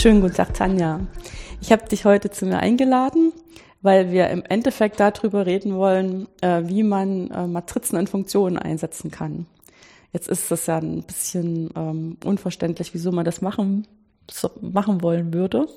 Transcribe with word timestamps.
Schönen 0.00 0.22
guten 0.22 0.32
Tag, 0.32 0.54
Tanja. 0.54 0.98
Ich 1.60 1.72
habe 1.72 1.86
dich 1.86 2.06
heute 2.06 2.30
zu 2.30 2.46
mir 2.46 2.58
eingeladen, 2.58 3.34
weil 3.82 4.10
wir 4.10 4.30
im 4.30 4.42
Endeffekt 4.48 4.98
darüber 4.98 5.44
reden 5.44 5.76
wollen, 5.76 6.26
äh, 6.40 6.62
wie 6.64 6.82
man 6.82 7.30
äh, 7.30 7.46
Matrizen 7.46 7.98
in 7.98 8.06
Funktionen 8.06 8.56
einsetzen 8.56 9.10
kann. 9.10 9.44
Jetzt 10.14 10.30
ist 10.30 10.50
das 10.50 10.64
ja 10.64 10.78
ein 10.78 11.02
bisschen 11.02 11.68
ähm, 11.76 12.16
unverständlich, 12.24 12.94
wieso 12.94 13.12
man 13.12 13.26
das 13.26 13.42
machen, 13.42 13.86
machen 14.62 15.02
wollen 15.02 15.34
würde. 15.34 15.68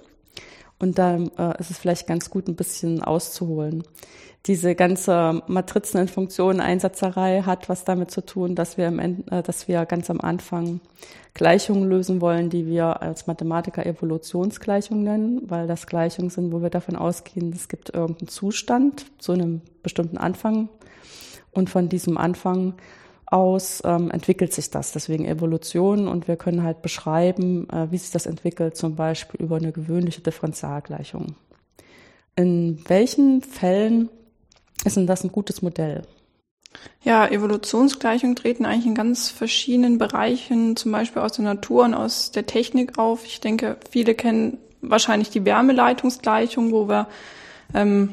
Und 0.79 0.97
da 0.97 1.15
äh, 1.17 1.59
ist 1.59 1.71
es 1.71 1.77
vielleicht 1.77 2.07
ganz 2.07 2.29
gut, 2.29 2.47
ein 2.47 2.55
bisschen 2.55 3.03
auszuholen. 3.03 3.83
Diese 4.45 4.75
ganze 4.75 5.41
Matrizen 5.47 6.01
in 6.01 6.07
Funktionen 6.09 6.59
Einsatzerei 6.59 7.43
hat 7.43 7.69
was 7.69 7.85
damit 7.85 8.11
zu 8.11 8.25
tun, 8.25 8.55
dass 8.55 8.77
wir, 8.77 8.89
im 8.89 8.99
End, 8.99 9.31
äh, 9.31 9.41
dass 9.41 9.69
wir 9.69 9.85
ganz 9.85 10.09
am 10.09 10.19
Anfang 10.19 10.81
Gleichungen 11.33 11.87
lösen 11.87 12.19
wollen, 12.19 12.49
die 12.49 12.67
wir 12.67 13.01
als 13.01 13.25
Mathematiker 13.25 13.85
Evolutionsgleichungen 13.85 15.03
nennen, 15.03 15.41
weil 15.49 15.67
das 15.67 15.87
Gleichungen 15.87 16.29
sind, 16.29 16.51
wo 16.51 16.61
wir 16.61 16.69
davon 16.69 16.97
ausgehen, 16.97 17.53
es 17.53 17.69
gibt 17.69 17.93
irgendeinen 17.93 18.27
Zustand 18.27 19.05
zu 19.17 19.31
einem 19.31 19.61
bestimmten 19.81 20.17
Anfang 20.17 20.67
und 21.51 21.69
von 21.69 21.87
diesem 21.87 22.17
Anfang 22.17 22.73
aus 23.33 23.81
ähm, 23.83 24.11
entwickelt 24.11 24.53
sich 24.53 24.69
das. 24.69 24.91
Deswegen 24.91 25.25
Evolution 25.25 26.07
und 26.07 26.27
wir 26.27 26.35
können 26.35 26.63
halt 26.63 26.83
beschreiben, 26.83 27.67
äh, 27.69 27.91
wie 27.91 27.97
sich 27.97 28.11
das 28.11 28.27
entwickelt, 28.27 28.77
zum 28.77 28.95
Beispiel 28.95 29.41
über 29.41 29.57
eine 29.57 29.71
gewöhnliche 29.71 30.21
Differentialgleichung. 30.21 31.35
In 32.35 32.83
welchen 32.87 33.41
Fällen 33.41 34.09
ist 34.85 34.97
denn 34.97 35.07
das 35.07 35.23
ein 35.23 35.31
gutes 35.31 35.63
Modell? 35.63 36.03
Ja, 37.03 37.27
Evolutionsgleichungen 37.27 38.35
treten 38.35 38.65
eigentlich 38.65 38.85
in 38.85 38.95
ganz 38.95 39.29
verschiedenen 39.29 39.97
Bereichen, 39.97 40.75
zum 40.75 40.91
Beispiel 40.91 41.21
aus 41.21 41.33
der 41.33 41.45
Natur 41.45 41.85
und 41.85 41.93
aus 41.93 42.31
der 42.31 42.45
Technik 42.45 42.97
auf. 42.97 43.25
Ich 43.25 43.41
denke, 43.41 43.77
viele 43.89 44.13
kennen 44.13 44.57
wahrscheinlich 44.81 45.29
die 45.29 45.45
Wärmeleitungsgleichung, 45.45 46.71
wo 46.71 46.87
wir 46.87 47.07
ähm, 47.73 48.11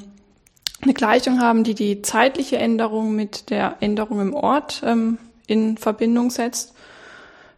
eine 0.82 0.94
Gleichung 0.94 1.40
haben, 1.40 1.64
die 1.64 1.74
die 1.74 2.02
zeitliche 2.02 2.58
Änderung 2.58 3.14
mit 3.14 3.50
der 3.50 3.76
Änderung 3.80 4.20
im 4.20 4.34
Ort 4.34 4.82
ähm, 4.84 5.18
in 5.46 5.76
Verbindung 5.76 6.30
setzt. 6.30 6.74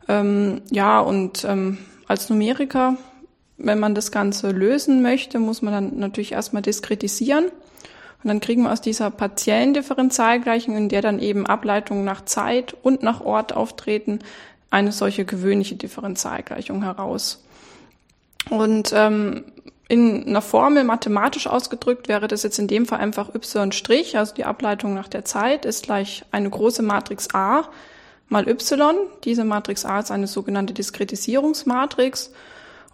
Ähm, 0.08 0.62
ja, 0.70 1.00
und 1.00 1.44
ähm, 1.44 1.78
als 2.08 2.28
Numeriker, 2.30 2.96
wenn 3.58 3.78
man 3.78 3.94
das 3.94 4.10
Ganze 4.10 4.50
lösen 4.50 5.02
möchte, 5.02 5.38
muss 5.38 5.62
man 5.62 5.72
dann 5.72 5.98
natürlich 5.98 6.32
erstmal 6.32 6.62
diskretisieren. 6.62 7.44
Und 7.44 8.28
dann 8.28 8.40
kriegen 8.40 8.62
wir 8.62 8.72
aus 8.72 8.80
dieser 8.80 9.10
partiellen 9.10 9.74
Differentialgleichung, 9.74 10.76
in 10.76 10.88
der 10.88 11.02
dann 11.02 11.18
eben 11.18 11.46
Ableitungen 11.46 12.04
nach 12.04 12.24
Zeit 12.24 12.74
und 12.82 13.02
nach 13.02 13.20
Ort 13.20 13.52
auftreten, 13.52 14.20
eine 14.70 14.92
solche 14.92 15.24
gewöhnliche 15.24 15.74
Differentialgleichung 15.76 16.82
heraus. 16.82 17.44
Und 18.48 18.92
ähm, 18.94 19.44
in 19.92 20.26
einer 20.26 20.40
Formel 20.40 20.84
mathematisch 20.84 21.46
ausgedrückt 21.46 22.08
wäre 22.08 22.26
das 22.26 22.44
jetzt 22.44 22.58
in 22.58 22.66
dem 22.66 22.86
Fall 22.86 23.00
einfach 23.00 23.34
y', 23.34 24.16
also 24.16 24.34
die 24.34 24.46
Ableitung 24.46 24.94
nach 24.94 25.06
der 25.06 25.26
Zeit, 25.26 25.66
ist 25.66 25.82
gleich 25.82 26.24
eine 26.30 26.48
große 26.48 26.82
Matrix 26.82 27.28
A 27.34 27.68
mal 28.30 28.48
y. 28.48 28.96
Diese 29.24 29.44
Matrix 29.44 29.84
A 29.84 30.00
ist 30.00 30.10
eine 30.10 30.28
sogenannte 30.28 30.72
Diskretisierungsmatrix. 30.72 32.32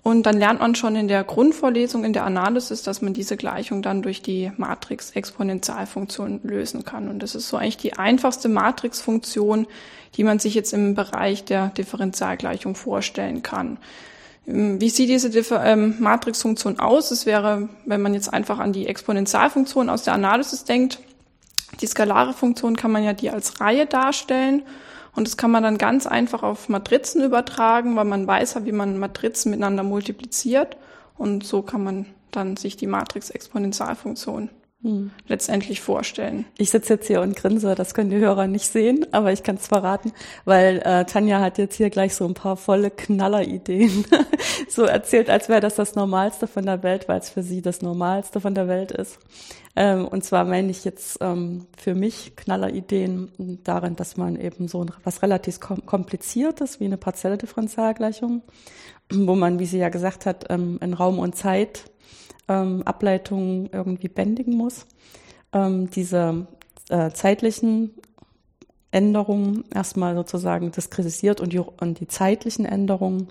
Und 0.03 0.25
dann 0.25 0.39
lernt 0.39 0.59
man 0.59 0.75
schon 0.75 0.97
in 0.97 1.07
der 1.07 1.23
Grundvorlesung, 1.23 2.03
in 2.03 2.15
der 2.15 2.25
Analysis, 2.25 2.83
dass 2.83 3.01
man 3.01 3.15
diese 3.15 3.37
Gleichung 3.37 3.81
dann 3.81 4.03
durch 4.03 4.21
die 4.21 4.51
Matrix-Exponentialfunktion 4.57 6.41
lösen 6.43 6.85
kann. 6.85 7.07
Und 7.07 7.23
das 7.23 7.37
ist 7.37 7.49
so 7.49 7.59
eigentlich 7.59 7.77
die 7.77 7.93
einfachste 7.93 8.49
Matrixfunktion, 8.49 9.69
die 10.17 10.25
man 10.25 10.41
sich 10.41 10.55
jetzt 10.55 10.73
im 10.73 10.97
Bereich 10.97 11.45
der 11.45 11.69
Differentialgleichung 11.69 12.75
vorstellen 12.75 13.45
kann. 13.45 13.79
Ähm, 14.49 14.81
wie 14.81 14.91
sieht 14.91 15.09
diese 15.09 15.29
ähm, 15.57 15.97
Matrixfunktion 16.01 16.81
aus? 16.81 17.11
Es 17.11 17.27
wäre, 17.27 17.69
wenn 17.85 18.03
man 18.03 18.15
jetzt 18.15 18.33
einfach 18.33 18.59
an 18.59 18.73
die 18.73 18.87
Exponentialfunktion 18.87 19.91
aus 19.91 20.03
der 20.03 20.15
Analysis 20.15 20.65
denkt, 20.65 21.01
die 21.81 21.87
skalare 21.87 22.33
Funktion 22.33 22.77
kann 22.77 22.91
man 22.91 23.05
ja 23.05 23.13
die 23.13 23.31
als 23.31 23.61
Reihe 23.61 23.87
darstellen. 23.87 24.63
Und 25.15 25.27
das 25.27 25.37
kann 25.37 25.51
man 25.51 25.63
dann 25.63 25.79
ganz 25.79 26.07
einfach 26.07 26.43
auf 26.43 26.69
Matrizen 26.69 27.23
übertragen, 27.23 27.97
weil 27.97 28.05
man 28.05 28.27
weiß, 28.27 28.65
wie 28.65 28.73
man 28.73 28.99
Matrizen 28.99 29.51
miteinander 29.51 29.83
multipliziert. 29.83 30.77
Und 31.17 31.45
so 31.45 31.63
kann 31.63 31.83
man 31.83 32.07
dann 32.31 32.57
sich 32.57 32.77
die 32.77 32.87
Matrix-Exponentialfunktion 32.87 34.51
hm. 34.83 35.11
letztendlich 35.27 35.81
vorstellen. 35.81 36.45
Ich 36.57 36.71
sitze 36.71 36.95
jetzt 36.95 37.09
hier 37.09 37.21
und 37.21 37.35
grinse, 37.35 37.75
das 37.75 37.95
können 37.95 38.11
die 38.11 38.19
Hörer 38.19 38.47
nicht 38.47 38.67
sehen, 38.67 39.07
aber 39.11 39.33
ich 39.33 39.43
kann 39.43 39.57
es 39.57 39.67
verraten, 39.67 40.13
weil 40.45 40.79
äh, 40.85 41.05
Tanja 41.05 41.41
hat 41.41 41.59
jetzt 41.59 41.77
hier 41.77 41.91
gleich 41.91 42.15
so 42.15 42.25
ein 42.25 42.35
paar 42.35 42.57
volle 42.57 42.91
Knallerideen 42.91 44.05
so 44.69 44.85
erzählt, 44.85 45.31
als 45.31 45.49
wäre 45.49 45.61
das 45.61 45.75
das 45.75 45.97
Normalste 45.97 46.47
von 46.47 46.65
der 46.65 46.85
Welt, 46.85 47.09
weil 47.09 47.19
es 47.19 47.29
für 47.29 47.43
sie 47.43 47.61
das 47.61 47.83
Normalste 47.83 48.41
von 48.41 48.55
der 48.55 48.69
Welt 48.69 48.93
ist. 48.93 49.19
Ähm, 49.75 50.07
und 50.07 50.25
zwar 50.25 50.45
meine 50.45 50.71
ich 50.71 50.85
jetzt 50.85 51.19
ähm, 51.23 51.67
für 51.77 51.97
mich 51.97 52.37
Knallerideen 52.37 53.61
darin, 53.65 53.97
dass 53.97 54.17
man 54.17 54.35
eben 54.35 54.69
so 54.69 54.87
was 55.03 55.23
relativ 55.23 55.59
kompliziertes 55.61 56.79
wie 56.79 56.85
eine 56.85 56.97
partielle 56.99 57.37
Differentialgleichung, 57.37 58.43
wo 59.13 59.35
man, 59.35 59.59
wie 59.59 59.67
sie 59.67 59.79
ja 59.79 59.89
gesagt 59.89 60.25
hat, 60.25 60.47
ähm, 60.51 60.79
in 60.81 60.95
Raum 60.95 61.19
und 61.19 61.35
Zeit 61.35 61.85
ähm, 62.49 62.83
Ableitungen 62.85 63.69
irgendwie 63.73 64.09
bändigen 64.09 64.57
muss. 64.57 64.87
Ähm, 65.53 65.91
diese 65.91 66.47
äh, 66.89 67.11
zeitlichen 67.11 67.95
Änderungen 68.91 69.65
erstmal 69.73 70.15
sozusagen 70.15 70.73
diskretisiert 70.73 71.41
und 71.41 71.53
die, 71.53 71.59
und 71.59 72.01
die 72.01 72.09
zeitlichen 72.09 72.65
Änderungen 72.65 73.29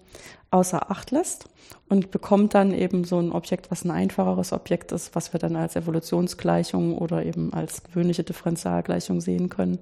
außer 0.52 0.92
Acht 0.92 1.12
lässt 1.12 1.50
und 1.90 2.12
bekommt 2.12 2.54
dann 2.54 2.74
eben 2.74 3.04
so 3.04 3.20
ein 3.20 3.32
Objekt, 3.32 3.72
was 3.72 3.84
ein 3.84 3.92
einfacheres 3.92 4.54
Objekt 4.54 4.92
ist, 4.92 5.16
was 5.16 5.34
wir 5.34 5.40
dann 5.40 5.56
als 5.56 5.76
Evolutionsgleichung 5.76 6.98
oder 6.98 7.26
eben 7.26 7.54
als 7.54 7.84
gewöhnliche 7.84 8.24
Differentialgleichung 8.24 9.20
sehen 9.20 9.50
können, 9.50 9.80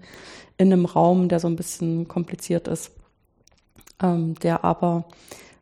in 0.57 0.72
einem 0.72 0.85
Raum, 0.85 1.28
der 1.28 1.40
so 1.40 1.47
ein 1.47 1.56
bisschen 1.56 2.07
kompliziert 2.07 2.68
ist, 2.68 2.91
ähm, 4.01 4.35
der 4.35 4.63
aber 4.63 5.06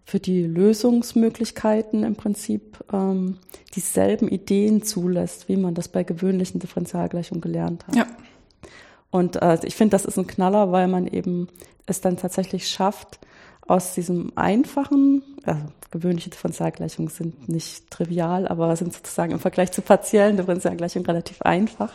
für 0.05 0.19
die 0.19 0.43
Lösungsmöglichkeiten 0.43 2.03
im 2.03 2.15
Prinzip 2.15 2.83
ähm, 2.91 3.37
dieselben 3.75 4.27
Ideen 4.27 4.83
zulässt, 4.83 5.47
wie 5.47 5.57
man 5.57 5.73
das 5.73 5.87
bei 5.87 6.03
gewöhnlichen 6.03 6.59
Differentialgleichungen 6.59 7.41
gelernt 7.41 7.87
hat. 7.87 7.95
Ja. 7.95 8.07
Und 9.11 9.41
äh, 9.41 9.59
ich 9.63 9.75
finde, 9.75 9.91
das 9.91 10.05
ist 10.05 10.17
ein 10.17 10.27
Knaller, 10.27 10.71
weil 10.71 10.87
man 10.87 11.07
eben 11.07 11.47
es 11.85 12.01
dann 12.01 12.17
tatsächlich 12.17 12.67
schafft, 12.67 13.19
aus 13.67 13.93
diesem 13.93 14.31
einfachen, 14.35 15.23
also 15.43 15.61
gewöhnliche 15.91 16.29
Differentialgleichungen 16.29 17.09
sind 17.09 17.47
nicht 17.47 17.89
trivial, 17.91 18.47
aber 18.47 18.75
sind 18.75 18.93
sozusagen 18.93 19.31
im 19.31 19.39
Vergleich 19.39 19.71
zu 19.71 19.81
partiellen 19.81 20.37
Differentialgleichungen 20.37 21.05
relativ 21.05 21.41
einfach. 21.43 21.93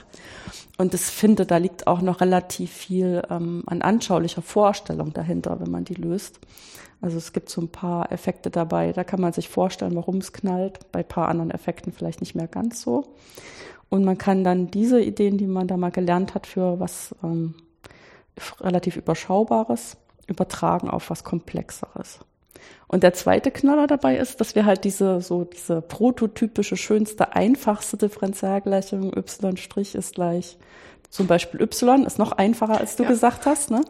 Und 0.79 0.95
ich 0.95 1.01
finde, 1.01 1.45
da 1.45 1.57
liegt 1.57 1.87
auch 1.87 2.01
noch 2.01 2.21
relativ 2.21 2.71
viel 2.71 3.23
ähm, 3.29 3.65
an 3.67 3.83
anschaulicher 3.83 4.43
Vorstellung 4.43 5.13
dahinter, 5.13 5.59
wenn 5.61 5.71
man 5.71 5.85
die 5.85 5.95
löst. 5.95 6.39
Also 7.01 7.17
es 7.17 7.33
gibt 7.33 7.49
so 7.49 7.61
ein 7.61 7.69
paar 7.69 8.11
Effekte 8.13 8.51
dabei, 8.51 8.93
da 8.93 9.05
kann 9.05 9.21
man 9.21 9.33
sich 9.33 9.49
vorstellen, 9.49 9.97
warum 9.97 10.19
es 10.19 10.33
knallt. 10.33 10.91
Bei 10.93 11.03
paar 11.03 11.29
anderen 11.29 11.51
Effekten 11.51 11.93
vielleicht 11.93 12.21
nicht 12.21 12.35
mehr 12.35 12.49
ganz 12.49 12.81
so. 12.83 13.15
Und 13.89 14.05
man 14.05 14.19
kann 14.19 14.45
dann 14.45 14.71
diese 14.71 15.01
Ideen, 15.01 15.39
die 15.39 15.47
man 15.47 15.67
da 15.67 15.77
mal 15.77 15.91
gelernt 15.91 16.35
hat, 16.35 16.47
für 16.47 16.79
was 16.79 17.15
ähm, 17.23 17.55
relativ 18.61 18.97
Überschaubares 18.97 19.97
übertragen 20.29 20.89
auf 20.89 21.11
was 21.11 21.25
Komplexeres. 21.25 22.21
Und 22.87 23.03
der 23.03 23.13
zweite 23.13 23.51
Knaller 23.51 23.87
dabei 23.87 24.17
ist, 24.17 24.41
dass 24.41 24.55
wir 24.55 24.65
halt 24.65 24.85
diese, 24.85 25.21
so 25.21 25.45
diese 25.45 25.83
prototypische, 25.83 26.77
schönste, 26.77 27.35
einfachste 27.35 27.97
Differentialgleichung 27.97 29.13
y' 29.13 29.97
ist 29.97 30.15
gleich 30.15 30.59
zum 31.11 31.27
Beispiel 31.27 31.61
y 31.61 32.07
ist 32.07 32.19
noch 32.19 32.33
einfacher, 32.33 32.79
als 32.79 32.97
du 32.97 33.03
ja. 33.05 33.09
gesagt 33.09 33.47
hast, 33.47 33.71
ne? 33.71 33.83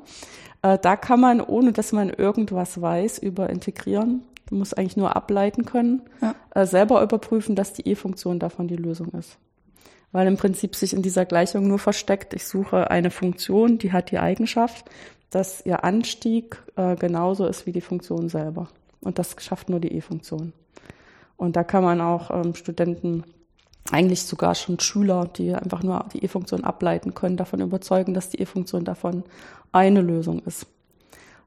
Äh, 0.62 0.78
da 0.80 0.96
kann 0.96 1.20
man, 1.20 1.40
ohne 1.40 1.72
dass 1.72 1.92
man 1.92 2.10
irgendwas 2.10 2.80
weiß, 2.80 3.18
über 3.18 3.50
integrieren. 3.50 4.22
Du 4.46 4.54
musst 4.54 4.78
eigentlich 4.78 4.96
nur 4.96 5.14
ableiten 5.14 5.64
können, 5.64 6.02
ja. 6.22 6.34
äh, 6.54 6.66
selber 6.66 7.02
überprüfen, 7.02 7.54
dass 7.54 7.74
die 7.74 7.86
E-Funktion 7.88 8.38
davon 8.38 8.66
die 8.66 8.76
Lösung 8.76 9.08
ist. 9.10 9.36
Weil 10.10 10.26
im 10.26 10.36
Prinzip 10.38 10.74
sich 10.74 10.94
in 10.94 11.02
dieser 11.02 11.26
Gleichung 11.26 11.68
nur 11.68 11.78
versteckt, 11.78 12.32
ich 12.32 12.46
suche 12.46 12.90
eine 12.90 13.10
Funktion, 13.10 13.78
die 13.78 13.92
hat 13.92 14.10
die 14.10 14.18
Eigenschaft, 14.18 14.86
dass 15.30 15.64
ihr 15.64 15.84
Anstieg 15.84 16.62
äh, 16.76 16.96
genauso 16.96 17.46
ist 17.46 17.66
wie 17.66 17.72
die 17.72 17.80
Funktion 17.80 18.28
selber. 18.28 18.68
Und 19.00 19.18
das 19.18 19.36
schafft 19.38 19.68
nur 19.68 19.80
die 19.80 19.92
E-Funktion. 19.92 20.52
Und 21.36 21.56
da 21.56 21.64
kann 21.64 21.84
man 21.84 22.00
auch 22.00 22.30
ähm, 22.30 22.54
Studenten, 22.54 23.24
eigentlich 23.90 24.22
sogar 24.22 24.54
schon 24.54 24.78
Schüler, 24.80 25.28
die 25.34 25.54
einfach 25.54 25.82
nur 25.82 26.04
die 26.12 26.22
E-Funktion 26.24 26.64
ableiten 26.64 27.14
können, 27.14 27.36
davon 27.36 27.60
überzeugen, 27.60 28.12
dass 28.12 28.28
die 28.28 28.40
E-Funktion 28.40 28.84
davon 28.84 29.24
eine 29.72 30.02
Lösung 30.02 30.42
ist. 30.44 30.66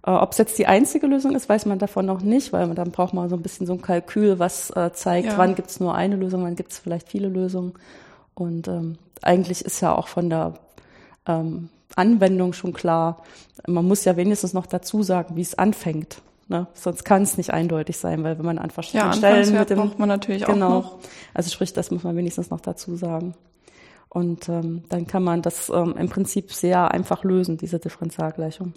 Äh, 0.05 0.11
Ob 0.11 0.31
es 0.31 0.37
jetzt 0.37 0.57
die 0.57 0.67
einzige 0.67 1.07
Lösung 1.07 1.35
ist, 1.35 1.49
weiß 1.49 1.65
man 1.65 1.79
davon 1.79 2.05
noch 2.05 2.21
nicht, 2.21 2.53
weil 2.53 2.67
man, 2.67 2.75
dann 2.75 2.91
braucht 2.91 3.13
man 3.13 3.29
so 3.29 3.35
ein 3.35 3.41
bisschen 3.41 3.67
so 3.67 3.73
ein 3.73 3.81
Kalkül, 3.81 4.39
was 4.39 4.71
äh, 4.71 4.91
zeigt, 4.93 5.27
ja. 5.27 5.37
wann 5.37 5.55
gibt 5.55 5.69
es 5.69 5.79
nur 5.79 5.93
eine 5.93 6.15
Lösung, 6.15 6.43
wann 6.43 6.55
gibt 6.55 6.71
es 6.71 6.79
vielleicht 6.79 7.09
viele 7.09 7.27
Lösungen. 7.27 7.73
Und 8.33 8.67
ähm, 8.67 8.97
eigentlich 9.21 9.63
ist 9.63 9.81
ja 9.81 9.93
auch 9.93 10.07
von 10.07 10.29
der 10.29 10.53
ähm, 11.27 11.69
Anwendung 11.95 12.53
schon 12.53 12.73
klar, 12.73 13.21
man 13.67 13.85
muss 13.87 14.05
ja 14.05 14.17
wenigstens 14.17 14.53
noch 14.53 14.65
dazu 14.65 15.03
sagen, 15.03 15.35
wie 15.35 15.41
es 15.41 15.57
anfängt. 15.57 16.21
Ne? 16.47 16.67
Sonst 16.73 17.05
kann 17.05 17.21
es 17.21 17.37
nicht 17.37 17.51
eindeutig 17.53 17.97
sein, 17.97 18.23
weil 18.23 18.37
wenn 18.37 18.45
man 18.45 18.57
an 18.57 18.71
verschiedenen 18.71 19.11
Ja, 19.11 19.17
Stellen 19.17 19.57
mit 19.57 19.69
dem 19.69 19.79
braucht 19.79 19.99
man 19.99 20.09
natürlich 20.09 20.43
genau, 20.45 20.67
auch 20.67 20.83
noch. 20.83 20.97
also 21.33 21.49
sprich, 21.49 21.71
das 21.73 21.91
muss 21.91 22.03
man 22.03 22.15
wenigstens 22.17 22.49
noch 22.49 22.59
dazu 22.59 22.95
sagen. 22.95 23.35
Und 24.09 24.49
ähm, 24.49 24.83
dann 24.89 25.07
kann 25.07 25.23
man 25.23 25.41
das 25.41 25.69
ähm, 25.69 25.95
im 25.97 26.09
Prinzip 26.09 26.51
sehr 26.51 26.91
einfach 26.91 27.23
lösen, 27.23 27.57
diese 27.57 27.79
Differentialgleichung. 27.79 28.73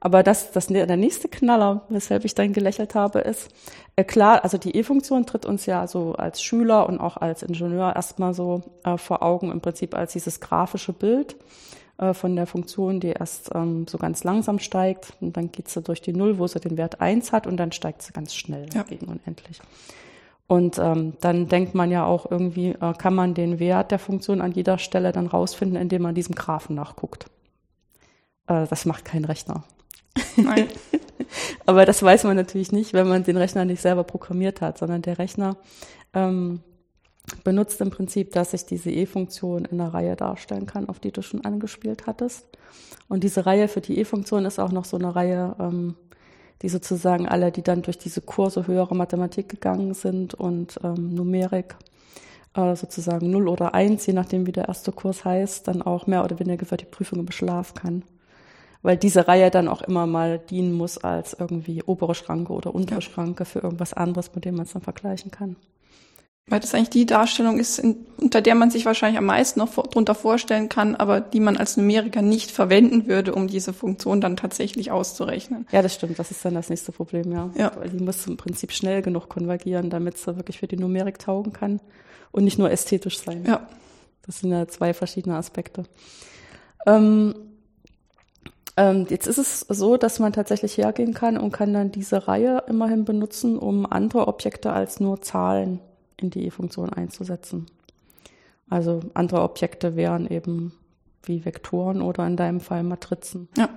Aber 0.00 0.22
das, 0.22 0.52
das 0.52 0.66
der 0.66 0.96
nächste 0.96 1.28
Knaller, 1.28 1.82
weshalb 1.88 2.24
ich 2.24 2.34
dann 2.34 2.52
gelächelt 2.52 2.94
habe, 2.94 3.20
ist, 3.20 3.48
äh, 3.96 4.04
klar, 4.04 4.44
also 4.44 4.58
die 4.58 4.76
E-Funktion 4.76 5.26
tritt 5.26 5.46
uns 5.46 5.66
ja 5.66 5.86
so 5.86 6.12
als 6.12 6.42
Schüler 6.42 6.86
und 6.88 7.00
auch 7.00 7.16
als 7.16 7.42
Ingenieur 7.42 7.96
erstmal 7.96 8.34
so 8.34 8.62
äh, 8.84 8.96
vor 8.98 9.22
Augen, 9.22 9.50
im 9.50 9.60
Prinzip 9.60 9.94
als 9.96 10.12
dieses 10.12 10.40
grafische 10.40 10.92
Bild 10.92 11.36
äh, 11.98 12.14
von 12.14 12.36
der 12.36 12.46
Funktion, 12.46 13.00
die 13.00 13.08
erst 13.10 13.50
ähm, 13.54 13.86
so 13.88 13.98
ganz 13.98 14.24
langsam 14.24 14.58
steigt 14.58 15.12
und 15.20 15.36
dann 15.36 15.52
geht 15.52 15.68
sie 15.68 15.82
durch 15.82 16.00
die 16.00 16.12
Null, 16.12 16.38
wo 16.38 16.46
sie 16.46 16.60
den 16.60 16.76
Wert 16.76 17.00
eins 17.00 17.32
hat 17.32 17.46
und 17.46 17.56
dann 17.56 17.72
steigt 17.72 18.02
sie 18.02 18.12
ganz 18.12 18.34
schnell 18.34 18.66
Ja. 18.74 18.82
gegen 18.84 19.06
unendlich. 19.06 19.60
Und 20.46 20.78
ähm, 20.78 21.12
dann 21.20 21.48
denkt 21.48 21.74
man 21.74 21.90
ja 21.90 22.06
auch 22.06 22.30
irgendwie, 22.30 22.70
äh, 22.70 22.94
kann 22.96 23.14
man 23.14 23.34
den 23.34 23.58
Wert 23.58 23.90
der 23.90 23.98
Funktion 23.98 24.40
an 24.40 24.52
jeder 24.52 24.78
Stelle 24.78 25.12
dann 25.12 25.26
rausfinden, 25.26 25.76
indem 25.76 26.02
man 26.02 26.14
diesem 26.14 26.34
Graphen 26.34 26.74
nachguckt. 26.74 27.26
Äh, 28.46 28.66
das 28.66 28.86
macht 28.86 29.04
kein 29.04 29.26
Rechner. 29.26 29.64
Nein. 30.36 30.68
Aber 31.66 31.84
das 31.84 32.02
weiß 32.02 32.24
man 32.24 32.36
natürlich 32.36 32.72
nicht, 32.72 32.94
wenn 32.94 33.08
man 33.08 33.24
den 33.24 33.36
Rechner 33.36 33.64
nicht 33.66 33.82
selber 33.82 34.04
programmiert 34.04 34.60
hat, 34.62 34.78
sondern 34.78 35.02
der 35.02 35.18
Rechner 35.18 35.56
ähm, 36.14 36.60
benutzt 37.44 37.80
im 37.80 37.90
Prinzip, 37.90 38.32
dass 38.32 38.54
ich 38.54 38.64
diese 38.64 38.90
E-Funktion 38.90 39.64
in 39.64 39.80
einer 39.80 39.92
Reihe 39.92 40.16
darstellen 40.16 40.66
kann, 40.66 40.88
auf 40.88 41.00
die 41.00 41.12
du 41.12 41.22
schon 41.22 41.44
angespielt 41.44 42.06
hattest. 42.06 42.46
Und 43.08 43.24
diese 43.24 43.46
Reihe 43.46 43.68
für 43.68 43.80
die 43.80 43.98
E-Funktion 43.98 44.44
ist 44.44 44.58
auch 44.58 44.72
noch 44.72 44.84
so 44.84 44.96
eine 44.96 45.14
Reihe, 45.14 45.56
ähm, 45.58 45.94
die 46.62 46.68
sozusagen 46.68 47.28
alle, 47.28 47.52
die 47.52 47.62
dann 47.62 47.82
durch 47.82 47.98
diese 47.98 48.20
Kurse 48.20 48.66
höhere 48.66 48.96
Mathematik 48.96 49.48
gegangen 49.48 49.94
sind 49.94 50.34
und 50.34 50.78
ähm, 50.82 51.14
Numerik, 51.14 51.76
äh, 52.54 52.74
sozusagen 52.74 53.30
0 53.30 53.48
oder 53.48 53.74
1, 53.74 54.06
je 54.06 54.12
nachdem 54.12 54.46
wie 54.46 54.52
der 54.52 54.68
erste 54.68 54.92
Kurs 54.92 55.24
heißt, 55.24 55.68
dann 55.68 55.82
auch 55.82 56.06
mehr 56.06 56.24
oder 56.24 56.38
weniger 56.38 56.66
für 56.66 56.76
die 56.76 56.84
Prüfung 56.84 57.20
im 57.20 57.26
Beschlaf 57.26 57.74
kann 57.74 58.02
weil 58.82 58.96
diese 58.96 59.26
Reihe 59.28 59.50
dann 59.50 59.68
auch 59.68 59.82
immer 59.82 60.06
mal 60.06 60.38
dienen 60.38 60.72
muss 60.72 60.98
als 60.98 61.34
irgendwie 61.38 61.82
obere 61.82 62.14
Schranke 62.14 62.52
oder 62.52 62.74
untere 62.74 63.00
Ja. 63.00 63.02
Schranke 63.02 63.44
für 63.44 63.60
irgendwas 63.60 63.92
anderes, 63.92 64.34
mit 64.34 64.44
dem 64.44 64.56
man 64.56 64.66
es 64.66 64.72
dann 64.72 64.82
vergleichen 64.82 65.30
kann. 65.30 65.56
Weil 66.50 66.60
das 66.60 66.74
eigentlich 66.74 66.90
die 66.90 67.06
Darstellung 67.06 67.58
ist, 67.58 67.78
in, 67.78 68.06
unter 68.16 68.40
der 68.40 68.54
man 68.54 68.70
sich 68.70 68.86
wahrscheinlich 68.86 69.18
am 69.18 69.26
meisten 69.26 69.58
noch 69.58 69.68
vor, 69.68 69.84
drunter 69.84 70.14
vorstellen 70.14 70.68
kann, 70.68 70.96
aber 70.96 71.20
die 71.20 71.40
man 71.40 71.56
als 71.56 71.76
Numeriker 71.76 72.22
nicht 72.22 72.50
verwenden 72.50 73.06
würde, 73.06 73.34
um 73.34 73.48
diese 73.48 73.72
Funktion 73.72 74.20
dann 74.20 74.36
tatsächlich 74.36 74.90
auszurechnen. 74.90 75.66
Ja, 75.72 75.82
das 75.82 75.94
stimmt, 75.94 76.18
das 76.18 76.30
ist 76.30 76.44
dann 76.44 76.54
das 76.54 76.70
nächste 76.70 76.92
Problem, 76.92 77.32
ja. 77.32 77.50
Ja. 77.54 77.72
Weil 77.76 77.90
die 77.90 78.02
muss 78.02 78.26
im 78.26 78.36
Prinzip 78.36 78.72
schnell 78.72 79.02
genug 79.02 79.28
konvergieren, 79.28 79.90
damit 79.90 80.16
sie 80.16 80.36
wirklich 80.36 80.58
für 80.58 80.66
die 80.66 80.76
Numerik 80.76 81.18
taugen 81.18 81.52
kann 81.52 81.80
und 82.32 82.44
nicht 82.44 82.58
nur 82.58 82.70
ästhetisch 82.70 83.18
sein. 83.18 83.44
Ja, 83.46 83.68
Das 84.26 84.40
sind 84.40 84.50
ja 84.50 84.66
zwei 84.68 84.94
verschiedene 84.94 85.36
Aspekte. 85.36 85.84
Ähm, 86.86 87.34
ähm, 88.78 89.06
jetzt 89.10 89.26
ist 89.26 89.38
es 89.38 89.60
so, 89.68 89.96
dass 89.96 90.18
man 90.18 90.32
tatsächlich 90.32 90.78
hergehen 90.78 91.12
kann 91.12 91.36
und 91.36 91.52
kann 91.52 91.74
dann 91.74 91.90
diese 91.90 92.28
Reihe 92.28 92.62
immerhin 92.68 93.04
benutzen, 93.04 93.58
um 93.58 93.84
andere 93.84 94.28
Objekte 94.28 94.72
als 94.72 95.00
nur 95.00 95.20
Zahlen 95.20 95.80
in 96.20 96.30
die 96.30 96.46
E-Funktion 96.46 96.92
einzusetzen. 96.92 97.66
Also 98.68 99.00
andere 99.14 99.42
Objekte 99.42 99.96
wären 99.96 100.28
eben 100.28 100.72
wie 101.22 101.44
Vektoren 101.44 102.02
oder 102.02 102.26
in 102.26 102.36
deinem 102.36 102.60
Fall 102.60 102.82
Matrizen. 102.82 103.48
ja. 103.56 103.68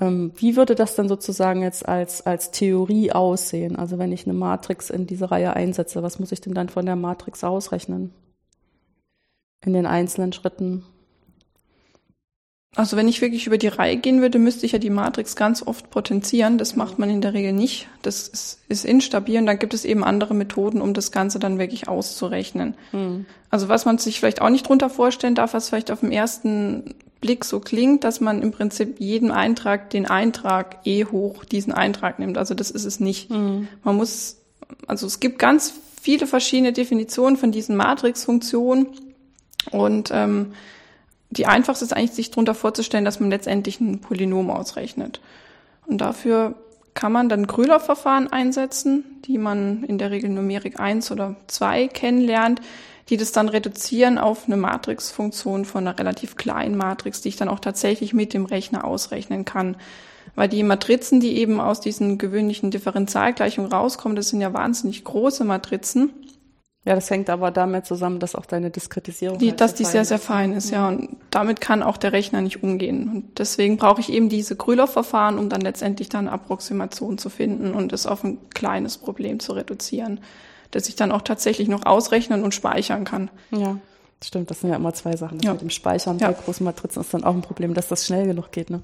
Ähm, 0.00 0.32
wie 0.36 0.56
würde 0.56 0.74
das 0.74 0.94
dann 0.94 1.08
sozusagen 1.08 1.62
jetzt 1.62 1.88
als, 1.88 2.24
als 2.24 2.50
Theorie 2.50 3.12
aussehen? 3.12 3.76
Also 3.76 3.98
wenn 3.98 4.12
ich 4.12 4.26
eine 4.26 4.34
Matrix 4.34 4.90
in 4.90 5.06
diese 5.06 5.30
Reihe 5.30 5.54
einsetze, 5.54 6.02
was 6.02 6.18
muss 6.18 6.32
ich 6.32 6.40
denn 6.40 6.54
dann 6.54 6.68
von 6.68 6.86
der 6.86 6.96
Matrix 6.96 7.42
ausrechnen? 7.42 8.12
In 9.64 9.72
den 9.72 9.86
einzelnen 9.86 10.32
Schritten. 10.32 10.84
Also 12.76 12.96
wenn 12.96 13.08
ich 13.08 13.20
wirklich 13.22 13.46
über 13.46 13.58
die 13.58 13.68
Reihe 13.68 13.96
gehen 13.96 14.20
würde, 14.20 14.38
müsste 14.38 14.66
ich 14.66 14.72
ja 14.72 14.78
die 14.78 14.90
Matrix 14.90 15.36
ganz 15.36 15.66
oft 15.66 15.90
potenzieren. 15.90 16.58
Das 16.58 16.76
macht 16.76 16.98
man 16.98 17.10
in 17.10 17.20
der 17.20 17.32
Regel 17.32 17.52
nicht. 17.52 17.88
Das 18.02 18.28
ist, 18.28 18.60
ist 18.68 18.84
instabil 18.84 19.38
und 19.38 19.46
dann 19.46 19.58
gibt 19.58 19.74
es 19.74 19.84
eben 19.84 20.04
andere 20.04 20.34
Methoden, 20.34 20.80
um 20.80 20.94
das 20.94 21.10
Ganze 21.10 21.38
dann 21.38 21.58
wirklich 21.58 21.88
auszurechnen. 21.88 22.74
Also 23.50 23.68
was 23.68 23.84
man 23.84 23.98
sich 23.98 24.20
vielleicht 24.20 24.42
auch 24.42 24.50
nicht 24.50 24.68
drunter 24.68 24.90
vorstellen 24.90 25.34
darf, 25.34 25.54
was 25.54 25.68
vielleicht 25.70 25.90
auf 25.90 26.00
den 26.00 26.12
ersten 26.12 26.94
Blick 27.20 27.44
so 27.44 27.58
klingt, 27.58 28.04
dass 28.04 28.20
man 28.20 28.42
im 28.42 28.52
Prinzip 28.52 29.00
jeden 29.00 29.30
Eintrag 29.30 29.90
den 29.90 30.06
Eintrag 30.06 30.78
e 30.84 31.04
hoch 31.04 31.44
diesen 31.44 31.72
Eintrag 31.72 32.18
nimmt. 32.18 32.38
Also 32.38 32.54
das 32.54 32.70
ist 32.70 32.84
es 32.84 33.00
nicht. 33.00 33.30
Man 33.82 33.96
muss, 33.96 34.36
also 34.86 35.06
es 35.06 35.18
gibt 35.20 35.38
ganz 35.38 35.72
viele 36.00 36.26
verschiedene 36.26 36.72
Definitionen 36.72 37.36
von 37.36 37.50
diesen 37.50 37.76
Matrixfunktionen 37.76 38.86
und 39.72 40.10
ähm, 40.12 40.52
die 41.30 41.46
einfachste 41.46 41.84
ist 41.84 41.92
eigentlich, 41.92 42.12
sich 42.12 42.30
darunter 42.30 42.54
vorzustellen, 42.54 43.04
dass 43.04 43.20
man 43.20 43.30
letztendlich 43.30 43.80
ein 43.80 44.00
Polynom 44.00 44.50
ausrechnet. 44.50 45.20
Und 45.86 46.00
dafür 46.00 46.54
kann 46.94 47.12
man 47.12 47.28
dann 47.28 47.46
Krüller-Verfahren 47.46 48.32
einsetzen, 48.32 49.04
die 49.24 49.38
man 49.38 49.84
in 49.84 49.98
der 49.98 50.10
Regel 50.10 50.30
Numerik 50.30 50.80
1 50.80 51.12
oder 51.12 51.36
2 51.46 51.88
kennenlernt, 51.88 52.60
die 53.08 53.16
das 53.16 53.32
dann 53.32 53.48
reduzieren 53.48 54.18
auf 54.18 54.46
eine 54.46 54.56
Matrixfunktion 54.56 55.64
von 55.64 55.86
einer 55.86 55.98
relativ 55.98 56.36
kleinen 56.36 56.76
Matrix, 56.76 57.20
die 57.20 57.28
ich 57.28 57.36
dann 57.36 57.48
auch 57.48 57.60
tatsächlich 57.60 58.14
mit 58.14 58.34
dem 58.34 58.44
Rechner 58.44 58.84
ausrechnen 58.84 59.44
kann. 59.44 59.76
Weil 60.34 60.48
die 60.48 60.62
Matrizen, 60.62 61.20
die 61.20 61.38
eben 61.38 61.60
aus 61.60 61.80
diesen 61.80 62.18
gewöhnlichen 62.18 62.70
Differentialgleichungen 62.70 63.72
rauskommen, 63.72 64.16
das 64.16 64.28
sind 64.28 64.40
ja 64.40 64.52
wahnsinnig 64.52 65.04
große 65.04 65.44
Matrizen. 65.44 66.10
Ja, 66.88 66.94
das 66.94 67.10
hängt 67.10 67.28
aber 67.28 67.50
damit 67.50 67.84
zusammen, 67.84 68.18
dass 68.18 68.34
auch 68.34 68.46
deine 68.46 68.70
Diskretisierung. 68.70 69.36
Die, 69.36 69.50
halt 69.50 69.60
dass 69.60 69.74
die 69.74 69.84
fein 69.84 69.92
sehr, 69.92 70.04
sehr 70.06 70.18
fein 70.18 70.52
ist, 70.54 70.70
ja. 70.70 70.88
Und 70.88 71.18
damit 71.28 71.60
kann 71.60 71.82
auch 71.82 71.98
der 71.98 72.14
Rechner 72.14 72.40
nicht 72.40 72.62
umgehen. 72.62 73.10
Und 73.14 73.38
deswegen 73.38 73.76
brauche 73.76 74.00
ich 74.00 74.10
eben 74.10 74.30
diese 74.30 74.56
Krüller-Verfahren, 74.56 75.38
um 75.38 75.50
dann 75.50 75.60
letztendlich 75.60 76.08
dann 76.08 76.28
eine 76.28 76.32
Approximation 76.32 77.18
zu 77.18 77.28
finden 77.28 77.74
und 77.74 77.92
es 77.92 78.06
auf 78.06 78.24
ein 78.24 78.38
kleines 78.54 78.96
Problem 78.96 79.38
zu 79.38 79.52
reduzieren, 79.52 80.20
das 80.70 80.88
ich 80.88 80.96
dann 80.96 81.12
auch 81.12 81.20
tatsächlich 81.20 81.68
noch 81.68 81.84
ausrechnen 81.84 82.42
und 82.42 82.54
speichern 82.54 83.04
kann. 83.04 83.30
Ja, 83.50 83.76
stimmt. 84.24 84.50
Das 84.50 84.60
sind 84.60 84.70
ja 84.70 84.76
immer 84.76 84.94
zwei 84.94 85.14
Sachen. 85.14 85.36
Das 85.36 85.44
Ja. 85.44 85.52
Mit 85.52 85.60
dem 85.60 85.68
Speichern 85.68 86.18
Ja. 86.20 86.28
bei 86.30 86.42
großen 86.42 86.64
Matrizen 86.64 87.02
ist 87.02 87.12
dann 87.12 87.22
auch 87.22 87.34
ein 87.34 87.42
Problem, 87.42 87.74
dass 87.74 87.88
das 87.88 88.06
schnell 88.06 88.26
genug 88.26 88.50
geht. 88.50 88.70
Ne? 88.70 88.80